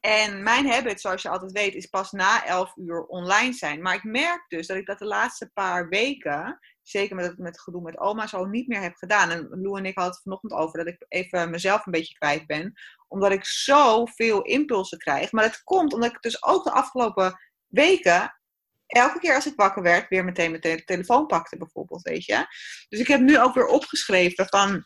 [0.00, 3.82] En mijn habit, zoals je altijd weet, is pas na 11 uur online zijn.
[3.82, 7.60] Maar ik merk dus dat ik dat de laatste paar weken, zeker met het, met
[7.60, 9.30] gedoe met oma, zo niet meer heb gedaan.
[9.30, 12.46] En Lou en ik hadden het vanochtend over dat ik even mezelf een beetje kwijt
[12.46, 12.72] ben.
[13.08, 15.32] Omdat ik zoveel impulsen krijg.
[15.32, 17.38] Maar dat komt omdat ik dus ook de afgelopen
[17.68, 18.40] weken,
[18.86, 22.46] elke keer als ik wakker werd, weer meteen mijn te- telefoon pakte bijvoorbeeld, weet je.
[22.88, 24.84] Dus ik heb nu ook weer opgeschreven van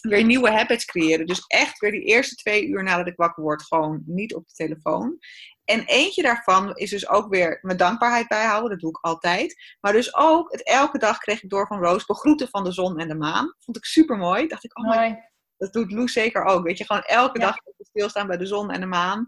[0.00, 1.26] weer nieuwe habits creëren.
[1.26, 4.54] Dus echt weer die eerste twee uur nadat ik wakker word, gewoon niet op de
[4.54, 5.18] telefoon.
[5.64, 8.70] En eentje daarvan is dus ook weer mijn dankbaarheid bijhouden.
[8.70, 9.76] Dat doe ik altijd.
[9.80, 12.98] Maar dus ook, het elke dag kreeg ik door van Roos begroeten van de zon
[12.98, 13.54] en de maan.
[13.58, 14.46] Vond ik super mooi.
[14.46, 15.30] Dacht ik, oh my
[15.62, 16.64] dat doet Loes zeker ook.
[16.64, 17.44] Weet je, gewoon elke Ja.
[17.46, 19.26] dag stilstaan bij de zon en de maan.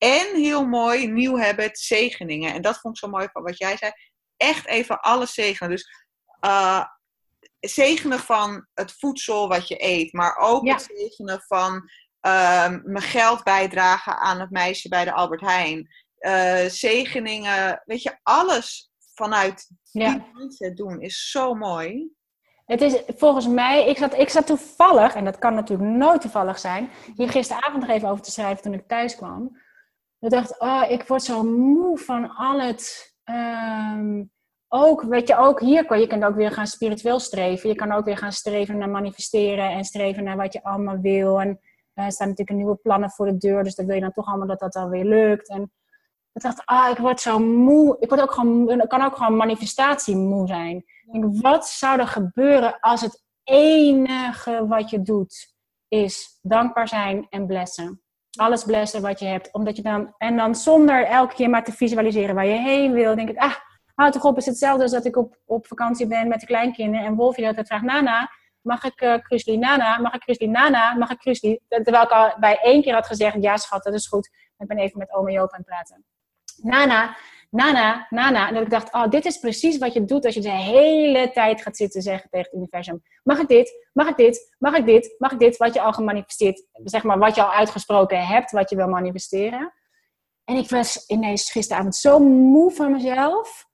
[0.00, 2.52] En heel mooi, nieuw habit, zegeningen.
[2.54, 3.92] En dat vond ik zo mooi van wat jij zei.
[4.36, 5.70] Echt even alles zegenen.
[5.70, 5.88] Dus
[6.40, 6.84] eh,
[7.60, 10.12] zegenen van het voedsel wat je eet.
[10.12, 10.72] Maar ook Ja.
[10.74, 11.90] het zegenen van
[12.20, 15.88] ehm, mijn geld bijdragen aan het meisje bij de Albert Heijn.
[16.18, 20.10] Eh, zegeningen, weet je, alles vanuit Ja.
[20.10, 22.10] die mindset doen is zo mooi.
[22.66, 26.58] Het is volgens mij, ik zat, ik zat toevallig, en dat kan natuurlijk nooit toevallig
[26.58, 29.60] zijn, hier gisteravond nog even over te schrijven toen ik thuis kwam.
[30.20, 33.14] Ik dacht, oh, ik word zo moe van al het.
[33.24, 34.22] ehm,
[34.68, 37.68] ook, weet je, ook hier kan je kunt ook weer gaan spiritueel streven.
[37.68, 41.40] Je kan ook weer gaan streven naar manifesteren en streven naar wat je allemaal wil.
[41.40, 41.60] En
[41.94, 44.26] eh, er staan natuurlijk nieuwe plannen voor de deur, dus dan wil je dan toch
[44.26, 45.48] allemaal dat dat dan weer lukt.
[45.48, 45.72] En
[46.32, 47.96] ik dacht, ah, ik word zo moe.
[48.00, 50.84] Ik word ook gewoon, kan ook gewoon manifestatie moe zijn.
[51.12, 55.54] Ik wat zou er gebeuren als het enige wat je doet
[55.88, 58.02] is dankbaar zijn en blessen?
[58.38, 59.52] Alles blessen wat je hebt.
[59.52, 63.14] Omdat je dan, en dan zonder elke keer maar te visualiseren waar je heen wil.
[63.14, 63.54] Denk ik, ah,
[63.94, 64.34] houd toch op.
[64.34, 67.06] Het is hetzelfde als dat ik op, op vakantie ben met de kleinkinderen.
[67.06, 69.98] En Wolfje dat vraagt, Nana, mag ik uh, Nana?
[69.98, 70.94] Mag ik Krusli Nana?
[70.94, 71.58] Mag ik Krusli?
[71.68, 74.30] Terwijl ik al bij één keer had gezegd, ja schat, dat is goed.
[74.58, 76.04] Ik ben even met oma Joop aan het praten.
[76.56, 77.16] Nana,
[77.50, 78.48] Nana, Nana.
[78.48, 81.30] En dat ik dacht, oh, dit is precies wat je doet als je de hele
[81.30, 83.02] tijd gaat zitten zeggen tegen het universum.
[83.22, 83.88] Mag ik dit?
[83.92, 84.54] Mag ik dit?
[84.58, 85.14] Mag ik dit?
[85.18, 85.56] Mag ik dit?
[85.56, 89.72] Wat je al gemanifesteerd, zeg maar, wat je al uitgesproken hebt, wat je wil manifesteren.
[90.44, 93.68] En ik was ineens gisteravond zo moe van mezelf.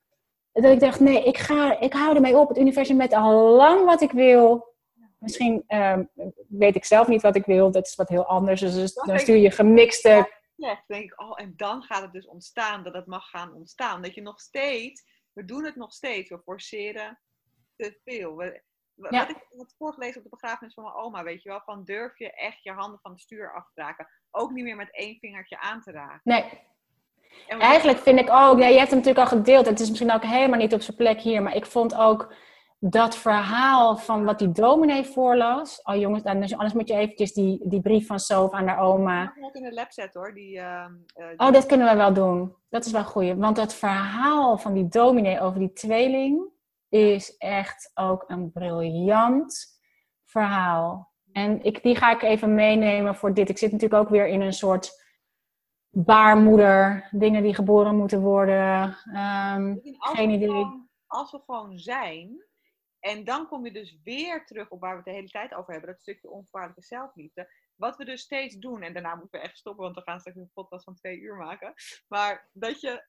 [0.52, 2.48] Dat ik dacht, nee, ik, ga, ik hou ermee op.
[2.48, 4.74] Het universum weet al lang wat ik wil.
[5.18, 6.04] Misschien ehm,
[6.48, 7.70] weet ik zelf niet wat ik wil.
[7.70, 8.60] Dat is wat heel anders.
[8.60, 12.82] Dus dan stuur je gemixte zegt, denk ik, oh, en dan gaat het dus ontstaan,
[12.82, 14.02] dat het mag gaan ontstaan.
[14.02, 17.18] Dat je nog steeds, we doen het nog steeds, we forceren
[17.76, 18.36] te veel.
[18.36, 18.62] We,
[18.94, 19.26] we, Ja.
[19.26, 22.18] Wat ik had voorgelezen op de begrafenis van mijn oma, weet je wel, van durf
[22.18, 24.08] je echt je handen van het stuur af te raken.
[24.30, 26.20] Ook niet meer met één vingertje aan te raken.
[26.24, 26.60] Nee,
[27.48, 29.66] eigenlijk vind ik ook, ja, je hebt hem natuurlijk al gedeeld.
[29.66, 32.34] Het is misschien ook helemaal niet op zijn plek hier, maar ik vond ook
[32.78, 35.82] dat verhaal van wat die dominee voorlas.
[35.82, 39.32] Oh jongens, dus anders moet je eventjes die, die brief van Sof aan haar oma.
[39.34, 40.58] Hem ook in de lab zetten hoor, die...
[40.58, 42.54] ehm, eh, die- Oh, dat kunnen we wel doen.
[42.68, 43.34] Dat is wel goed.
[43.36, 46.48] Want dat verhaal van die dominee over die tweeling
[46.88, 49.66] is echt ook een briljant
[50.24, 51.12] verhaal.
[51.32, 53.48] En ik, die ga ik even meenemen voor dit.
[53.48, 55.04] Ik zit natuurlijk ook weer in een soort
[55.90, 57.08] baarmoeder.
[57.10, 58.96] Dingen die geboren moeten worden.
[59.12, 60.48] Ehm, geen idee.
[60.48, 62.44] gewoon- als we gewoon zijn
[63.06, 65.72] En dan kom je dus weer terug op waar we het de hele tijd over
[65.72, 67.52] hebben, dat stukje onvoorwaardelijke zelfliefde.
[67.76, 70.38] Wat we dus steeds doen, en daarna moeten we echt stoppen, want we gaan straks
[70.38, 71.74] een podcast van twee uur maken.
[72.08, 73.06] Maar dat je,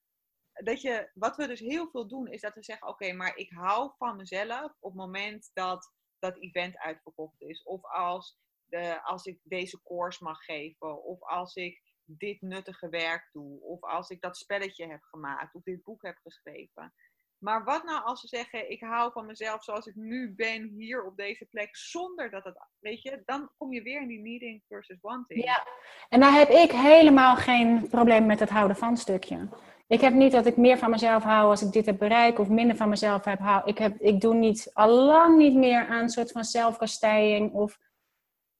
[0.54, 3.52] dat je, wat we dus heel veel doen, is dat we zeggen: Oké, maar ik
[3.52, 7.64] hou van mezelf op het moment dat dat event uitverkocht is.
[7.64, 11.04] Of als, de, als ik deze course mag geven.
[11.04, 13.62] Of als ik dit nuttige werk doe.
[13.62, 15.56] Of als ik dat spelletje heb gemaakt.
[15.56, 16.94] Of dit boek heb geschreven.
[17.38, 21.06] Maar wat nou als ze zeggen, ik hou van mezelf zoals ik nu ben, hier
[21.06, 24.64] op deze plek, zonder dat het, weet je, dan kom je weer in die needing
[24.68, 25.44] versus wanting.
[25.44, 25.68] Ja,
[26.10, 29.50] en daar heb ik helemaal geen probleem met het houden van stukje.
[29.88, 32.50] Ik heb niet dat ik meer van mezelf hou als ik dit heb bereikt, of
[32.50, 33.62] minder van mezelf heb hou.
[33.66, 37.80] Ik, heb, ik doe niet, al lang niet meer aan een soort van zelfkastijding, of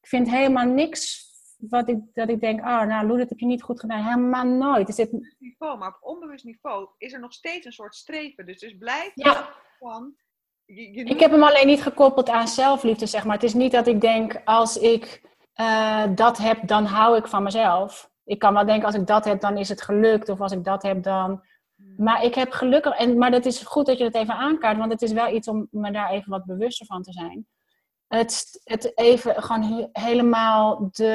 [0.02, 1.27] ik vind helemaal niks
[1.58, 4.04] wat ik, dat ik denk, oh, nou, Lou, dat heb je niet goed gedaan.
[4.04, 4.90] Helemaal nooit.
[4.90, 8.46] Is dit, niveau, maar op onbewust niveau is er nog steeds een soort streven.
[8.46, 9.50] Dus, dus blijf Ja.
[9.80, 10.16] van.
[10.66, 13.34] Je, je Ik heb hem alleen niet gekoppeld aan zelfliefde, zeg maar.
[13.34, 15.22] Het is niet dat ik denk, als ik
[15.54, 18.10] eh, dat heb, dan hou ik van mezelf.
[18.24, 20.30] Ik kan wel denken, als ik dat heb, dan is het gelukt.
[20.30, 21.46] Of als ik dat heb, dan...
[21.98, 22.98] Maar ik heb gelukkig...
[22.98, 24.78] En, maar dat is goed dat je dat even aankaart.
[24.78, 27.48] Want het is wel iets om me daar even wat bewuster van te zijn.
[28.08, 31.12] Het, het even gewoon he- helemaal de...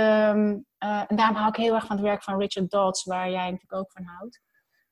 [0.79, 3.51] eh, en daarom hou ik heel erg van het werk van Richard Dodds, waar jij
[3.51, 4.41] natuurlijk ook van houdt.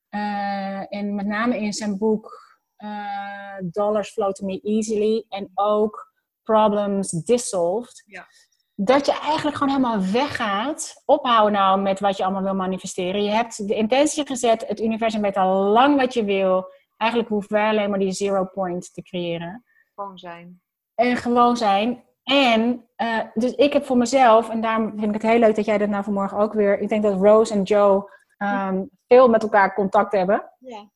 [0.08, 6.12] Eh, en met name in zijn boek eh, Dollars Flow to Me Easily en ook
[6.42, 8.02] Problems Dissolved.
[8.06, 8.26] Ja.
[8.74, 11.02] Dat je eigenlijk gewoon helemaal weggaat.
[11.04, 13.22] Ophouden nou met wat je allemaal wil manifesteren.
[13.22, 16.72] Je hebt de intentie gezet, het universum weet al lang wat je wil.
[16.96, 19.64] Eigenlijk hoeft wij alleen maar die zero point te creëren.
[19.94, 20.62] gewoon zijn.
[21.00, 22.02] En gewoon zijn.
[22.22, 25.64] En eh, dus ik heb voor mezelf, en daarom vind ik het heel leuk dat
[25.64, 26.78] jij dat nou vanmorgen ook weer.
[26.78, 30.52] Ik denk dat Rose en Joe ehm, veel met elkaar contact hebben.
[30.58, 30.90] Ja.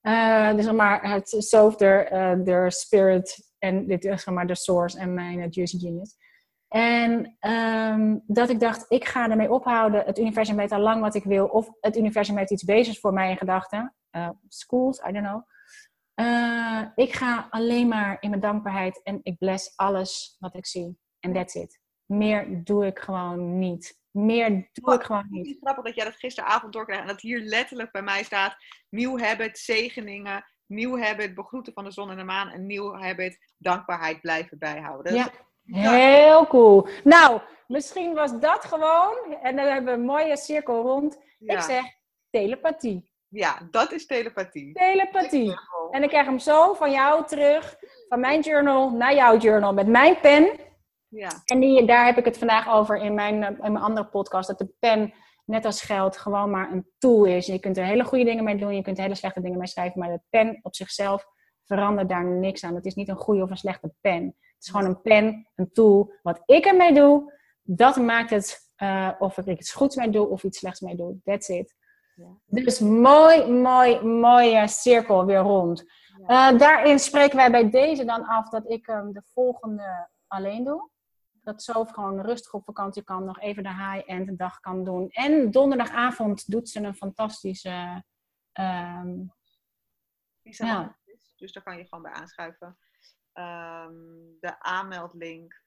[0.00, 4.98] Eh, dus zeg maar het eh, their spirit en dit is zeg maar de source
[4.98, 6.16] en mijn juicy genius.
[6.68, 10.04] En ehm, dat ik dacht, ik ga ermee ophouden.
[10.04, 11.46] Het universum weet al lang wat ik wil.
[11.46, 13.94] Of het universum heeft iets bezig voor mij in gedachten.
[14.48, 15.42] Schools, I don't know.
[16.14, 20.98] Eh, ik ga alleen maar in mijn dankbaarheid en ik bless alles wat ik zie.
[21.20, 21.80] En that's it.
[22.06, 24.02] Meer doe ik gewoon niet.
[24.10, 25.46] Meer doe ik gewoon Het niet.
[25.46, 28.56] is grappig dat jij dat gisteravond doorkrijgt en dat hier letterlijk bij mij staat:
[28.88, 33.54] nieuw habit, zegeningen, nieuw habit, begroeten van de zon en de maan, en nieuw habit,
[33.58, 35.14] dankbaarheid blijven bijhouden.
[35.14, 35.30] Ja,
[35.64, 36.86] heel cool.
[37.04, 41.18] Nou, misschien was dat gewoon, en dan hebben we een mooie cirkel rond.
[41.38, 41.54] ja.
[41.54, 41.84] Ik zeg
[42.30, 43.12] telepathie.
[43.34, 44.72] Ja, dat is telepathie.
[44.72, 45.54] Telepathie.
[45.90, 47.76] En ik krijg hem zo van jou terug,
[48.08, 50.58] van mijn journal naar jouw journal, met mijn pen.
[51.08, 54.06] Ja, En die, daar heb ik het vandaag over in mijn, eh, in mijn andere
[54.06, 54.48] podcast.
[54.48, 55.14] Dat de pen,
[55.44, 57.46] net als geld, gewoon maar een tool is.
[57.46, 58.74] Je kunt er hele goede dingen mee doen.
[58.74, 60.00] Je kunt er hele slechte dingen mee schrijven.
[60.00, 61.26] Maar de pen op zichzelf
[61.64, 62.74] verandert daar niks aan.
[62.74, 64.24] Het is niet een goede of een slechte pen.
[64.24, 66.12] Het is gewoon een pen, een tool.
[66.22, 67.32] Wat ik ermee doe,
[67.62, 71.16] dat maakt het eh, of ik iets goeds mee doe of iets slechts mee doe.
[71.24, 71.74] That's it.
[72.46, 75.84] Dus mooi, mooi, mooie cirkel weer rond.
[76.26, 80.90] Eh, daarin spreken wij bij deze dan af dat ik ehm, de volgende alleen doe.
[81.42, 85.08] Dat zo gewoon rustig op vakantie kan, nog even de high-end dag kan doen.
[85.10, 88.04] En donderdagavond doet ze een fantastische.
[88.52, 89.24] zijn
[90.42, 90.96] Ja.
[91.36, 92.78] Dus daar kan je gewoon bij aanschuiven.
[93.32, 93.92] Ehm,
[94.40, 95.63] de aanmeldlink.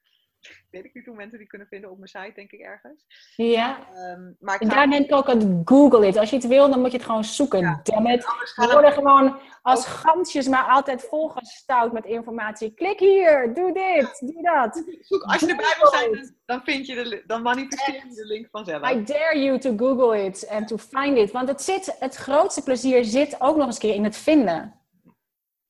[0.70, 3.04] Weet ik niet hoe mensen die kunnen vinden op mijn site, denk ik ergens.
[3.36, 6.16] ja, Ehm, maar ik en daar denk ik ook aan Google it.
[6.16, 7.60] Als je het wil, dan moet je het gewoon zoeken.
[7.60, 7.80] Ja.
[7.82, 8.24] Damn it.
[8.24, 12.74] anders We worden gewoon als gansjes, maar altijd volgestouwd met informatie.
[12.74, 14.84] Klik hier, doe dit, doe dat.
[15.00, 18.48] zoek, als je erbij wil zijn, dan, vind je de, dan manifesteer je de link
[18.50, 18.90] vanzelf.
[18.90, 21.30] I dare you to Google it and to find it.
[21.30, 24.74] Want het, zit, het grootste plezier zit ook nog eens een keer in het vinden.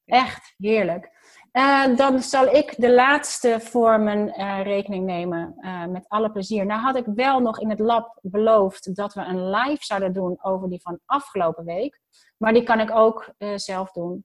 [0.05, 1.17] Echt heerlijk.
[1.51, 6.67] Eh, dan zal ik de laatste vormen eh, rekening nemen eh, met alle plezier.
[6.67, 10.39] Nou had ik wel nog in het lab beloofd dat we een live zouden doen
[10.43, 12.01] over die van afgelopen week.
[12.37, 14.25] Maar die kan ik ook zelf doen.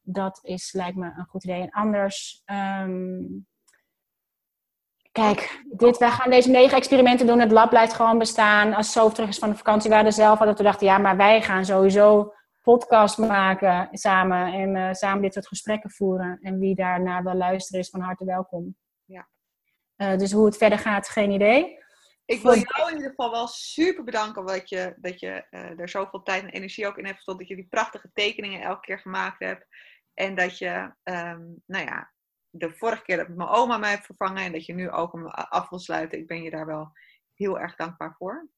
[0.00, 1.60] Dat is, lijkt me een goed idee.
[1.60, 3.22] En anders, ehm,
[5.12, 7.40] kijk, dit, wij gaan deze negen experimenten doen.
[7.40, 8.74] Het lab blijft gewoon bestaan.
[8.74, 11.16] Als Sof terug is van de vakantie, we hadden zelf hadden we dachten, ja, maar
[11.16, 12.32] wij gaan sowieso
[12.70, 16.38] podcast maken samen en eh, samen dit soort gesprekken voeren.
[16.42, 18.76] En wie daarnaar wil luisteren is van harte welkom.
[19.04, 19.28] Ja.
[19.96, 21.78] Eh, dus hoe het verder gaat, geen idee.
[22.24, 25.88] Ik wil jou in ieder geval wel super bedanken dat je, dat je eh, er
[25.88, 27.38] zoveel tijd en energie ook in hebt gestopt.
[27.38, 29.66] Dat je die prachtige tekeningen elke keer gemaakt hebt.
[30.14, 32.12] En dat je, ehm, nou ja,
[32.50, 34.44] de vorige keer dat mijn oma mij heeft vervangen.
[34.44, 36.18] En dat je nu ook hem af wil sluiten.
[36.18, 36.92] Ik ben je daar wel
[37.34, 38.48] heel erg dankbaar voor.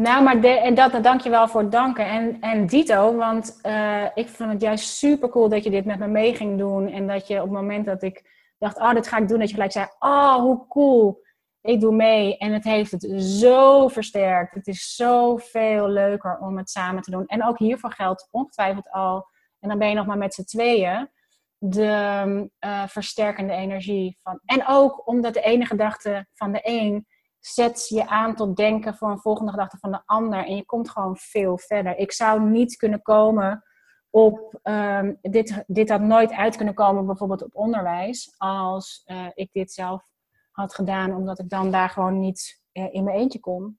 [0.00, 2.06] Nou, maar de, en dat, dank je wel voor het danken.
[2.06, 5.98] En, en dito, want eh, ik vond het juist super cool dat je dit met
[5.98, 6.88] me mee ging doen.
[6.88, 8.24] En dat je op het moment dat ik
[8.58, 11.22] dacht, oh, dit ga ik doen, dat je gelijk zei, oh, hoe cool.
[11.60, 12.38] Ik doe mee.
[12.38, 14.54] En het heeft het zo versterkt.
[14.54, 17.26] Het is zoveel leuker om het samen te doen.
[17.26, 19.26] En ook hiervoor geldt ongetwijfeld al,
[19.58, 21.10] en dan ben je nog maar met z'n tweeën,
[21.58, 24.40] de eh, versterkende energie van.
[24.44, 27.06] En ook omdat de ene gedachte van de een
[27.40, 30.46] zet je aan tot denken voor een volgende gedachte van de ander.
[30.46, 31.96] En je komt gewoon veel verder.
[31.96, 33.64] Ik zou niet kunnen komen
[34.10, 34.58] op.
[34.62, 39.72] ehm, dit, dit had nooit uit kunnen komen, bijvoorbeeld op onderwijs, als eh, ik dit
[39.72, 40.02] zelf
[40.50, 43.78] had gedaan, omdat ik dan daar gewoon niet eh, in mijn eentje kon.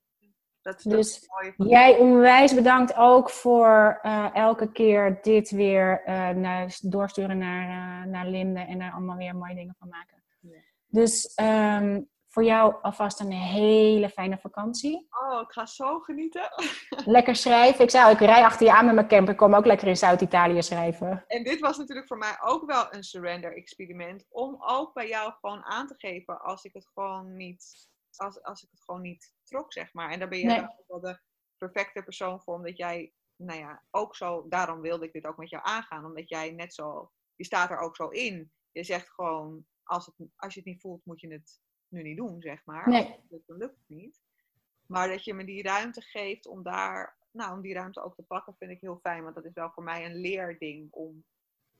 [0.61, 1.69] Dat is Dus mooi.
[1.71, 6.01] Jij onwijs bedankt ook voor eh, elke keer dit weer
[6.35, 10.23] naar, doorsturen naar, naar Linde en daar allemaal weer mooie dingen van maken.
[10.39, 10.57] Ja.
[10.87, 12.01] Dus ehm,
[12.31, 15.07] voor jou alvast een hele fijne vakantie.
[15.09, 16.49] Oh, ik ga zo genieten.
[17.05, 17.83] Lekker schrijven.
[17.83, 19.31] Ik zei, ik rij achter je aan met mijn camper.
[19.33, 21.23] Ik kom ook lekker in Zuid-Italië schrijven.
[21.27, 24.25] En dit was natuurlijk voor mij ook wel een surrender experiment.
[24.29, 28.63] Om ook bij jou gewoon aan te geven als ik het gewoon niet, als, als
[28.63, 30.09] ik het gewoon niet trok, zeg maar.
[30.11, 30.61] En daar ben Nee.
[30.61, 31.19] ook wel de
[31.57, 32.55] perfecte persoon voor.
[32.55, 36.05] Omdat jij, nou ja, ook zo, daarom wilde ik dit ook met jou aangaan.
[36.05, 38.51] Omdat jij net zo, je staat er ook zo in.
[38.71, 41.59] Je zegt gewoon, als, het, als je het niet voelt, moet je het
[41.91, 42.89] nu niet doen, zeg maar.
[42.89, 43.05] Nee.
[43.29, 44.21] Het lukt, het niet.
[44.87, 48.23] Maar dat je me die ruimte geeft om daar, nou, om die ruimte ook te
[48.23, 49.23] pakken, vind ik heel fijn.
[49.23, 51.23] Want dat is wel voor mij een leerding om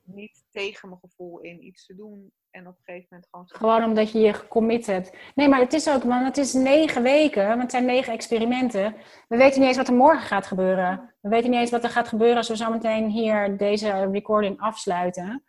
[0.04, 2.32] niet tegen mijn gevoel in iets te doen.
[2.50, 5.18] En op een gegeven moment gewoon Gewoon omdat je je gecommit hebt.
[5.36, 7.48] Nee, maar het is ook, man, het is negen weken.
[7.48, 8.96] Want het zijn negen experimenten.
[9.28, 11.14] We weten niet eens wat er morgen gaat gebeuren.
[11.22, 15.44] We weten niet eens wat er gaat gebeuren als we zometeen hier deze recording afsluiten.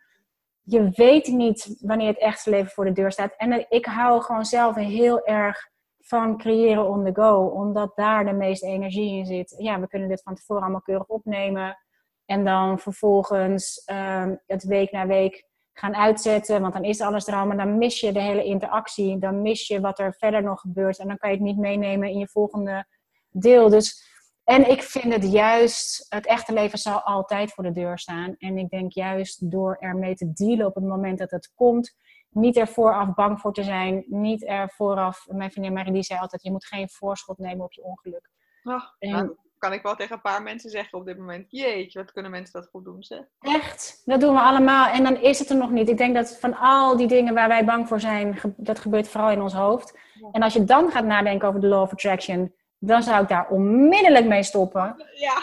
[0.63, 3.33] Je weet niet wanneer het echte leven voor de deur staat.
[3.37, 7.45] En ik hou gewoon zelf heel erg van creëren on the go.
[7.45, 9.55] Omdat daar de meeste energie in zit.
[9.57, 11.77] Ja, we kunnen dit van tevoren allemaal keurig opnemen.
[12.25, 17.33] En dan vervolgens ehm, het week na week gaan uitzetten, want dan is alles er
[17.33, 20.59] al, maar dan mis je de hele interactie, dan mis je wat er verder nog
[20.59, 22.85] gebeurt en dan kan je het niet meenemen in je volgende
[23.29, 23.69] deel.
[23.69, 24.12] Dus,
[24.43, 28.35] en ik vind het juist, het echte leven zal altijd voor de deur staan.
[28.37, 31.95] En ik denk juist door ermee te dealen op het moment dat het komt,
[32.29, 36.19] niet er vooraf bang voor te zijn, niet er vooraf, mijn vriendin Marie die zei
[36.19, 38.29] altijd, je moet geen voorschot nemen op je ongeluk.
[38.63, 41.45] Oh, En- nou, kan ik wel tegen een paar mensen zeggen op dit moment.
[41.49, 43.23] Jeetje, wat kunnen mensen dat goed doen, zeg.
[43.39, 44.87] Echt, dat doen we allemaal.
[44.87, 45.89] En dan is het er nog niet.
[45.89, 49.31] Ik denk dat van al die dingen waar wij bang voor zijn, dat gebeurt vooral
[49.31, 49.97] in ons hoofd.
[50.13, 50.29] Ja.
[50.31, 52.53] En als je dan gaat nadenken over de law of attraction,
[52.85, 54.95] dan zou ik daar onmiddellijk mee stoppen.
[55.13, 55.37] Ja,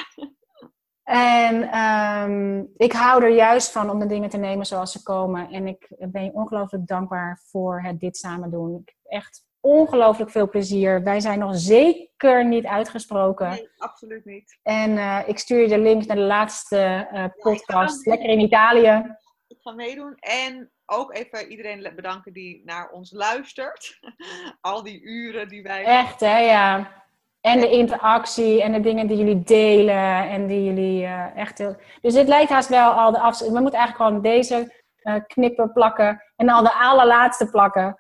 [1.11, 5.51] En ehm, ik hou er juist van om de dingen te nemen zoals ze komen.
[5.51, 8.74] En ik ben je ongelooflijk dankbaar voor het dit samen doen.
[8.74, 11.03] Ik heb echt ongelooflijk veel plezier.
[11.03, 13.49] Wij zijn nog zeker niet uitgesproken.
[13.49, 14.59] nee, absoluut niet.
[14.62, 18.05] En eh, ik stuur je de link naar de laatste eh, podcast.
[18.05, 18.11] Ja.
[18.11, 19.16] Lekker in Italië.
[19.47, 20.14] Ik ga meedoen.
[20.18, 23.99] En ook even iedereen bedanken die naar ons luistert.
[24.61, 25.84] Al die uren die wij...
[25.84, 26.99] Echt, hè, ja.
[27.41, 31.76] En de interactie en de dingen die jullie delen en die jullie eh, echt heel...
[32.01, 33.38] Dus dit lijkt haast wel al de af...
[33.38, 37.97] We moeten eigenlijk gewoon deze eh, knippen, plakken en al de allerlaatste plakken.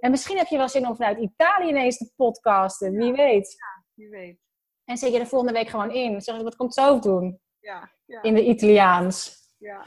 [0.00, 3.56] En misschien heb je wel zin om vanuit Italië ineens te podcasten, wie weet.
[3.94, 4.38] Wie weet.
[4.84, 6.20] En zit je er volgende week gewoon in.
[6.20, 9.42] Zeg je, wat komt zo doen Ja, ja, in de Italiaans?
[9.58, 9.82] ja.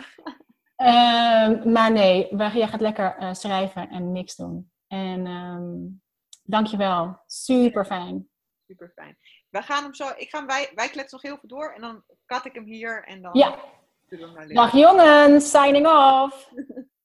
[0.75, 4.71] Ehm, maar nee, jij gaat lekker eh, schrijven en niks doen.
[4.87, 6.05] En ehm
[6.43, 7.19] dankjewel.
[7.25, 8.29] Super fijn.
[8.67, 9.17] Super fijn.
[9.49, 10.07] We gaan hem zo...
[10.15, 11.73] Ik ga, hem- wij, wij kletsen nog heel veel door.
[11.73, 13.03] En dan kat ik hem hier.
[13.03, 13.59] En dan Ja.
[14.47, 16.49] Dag jongens, signing off.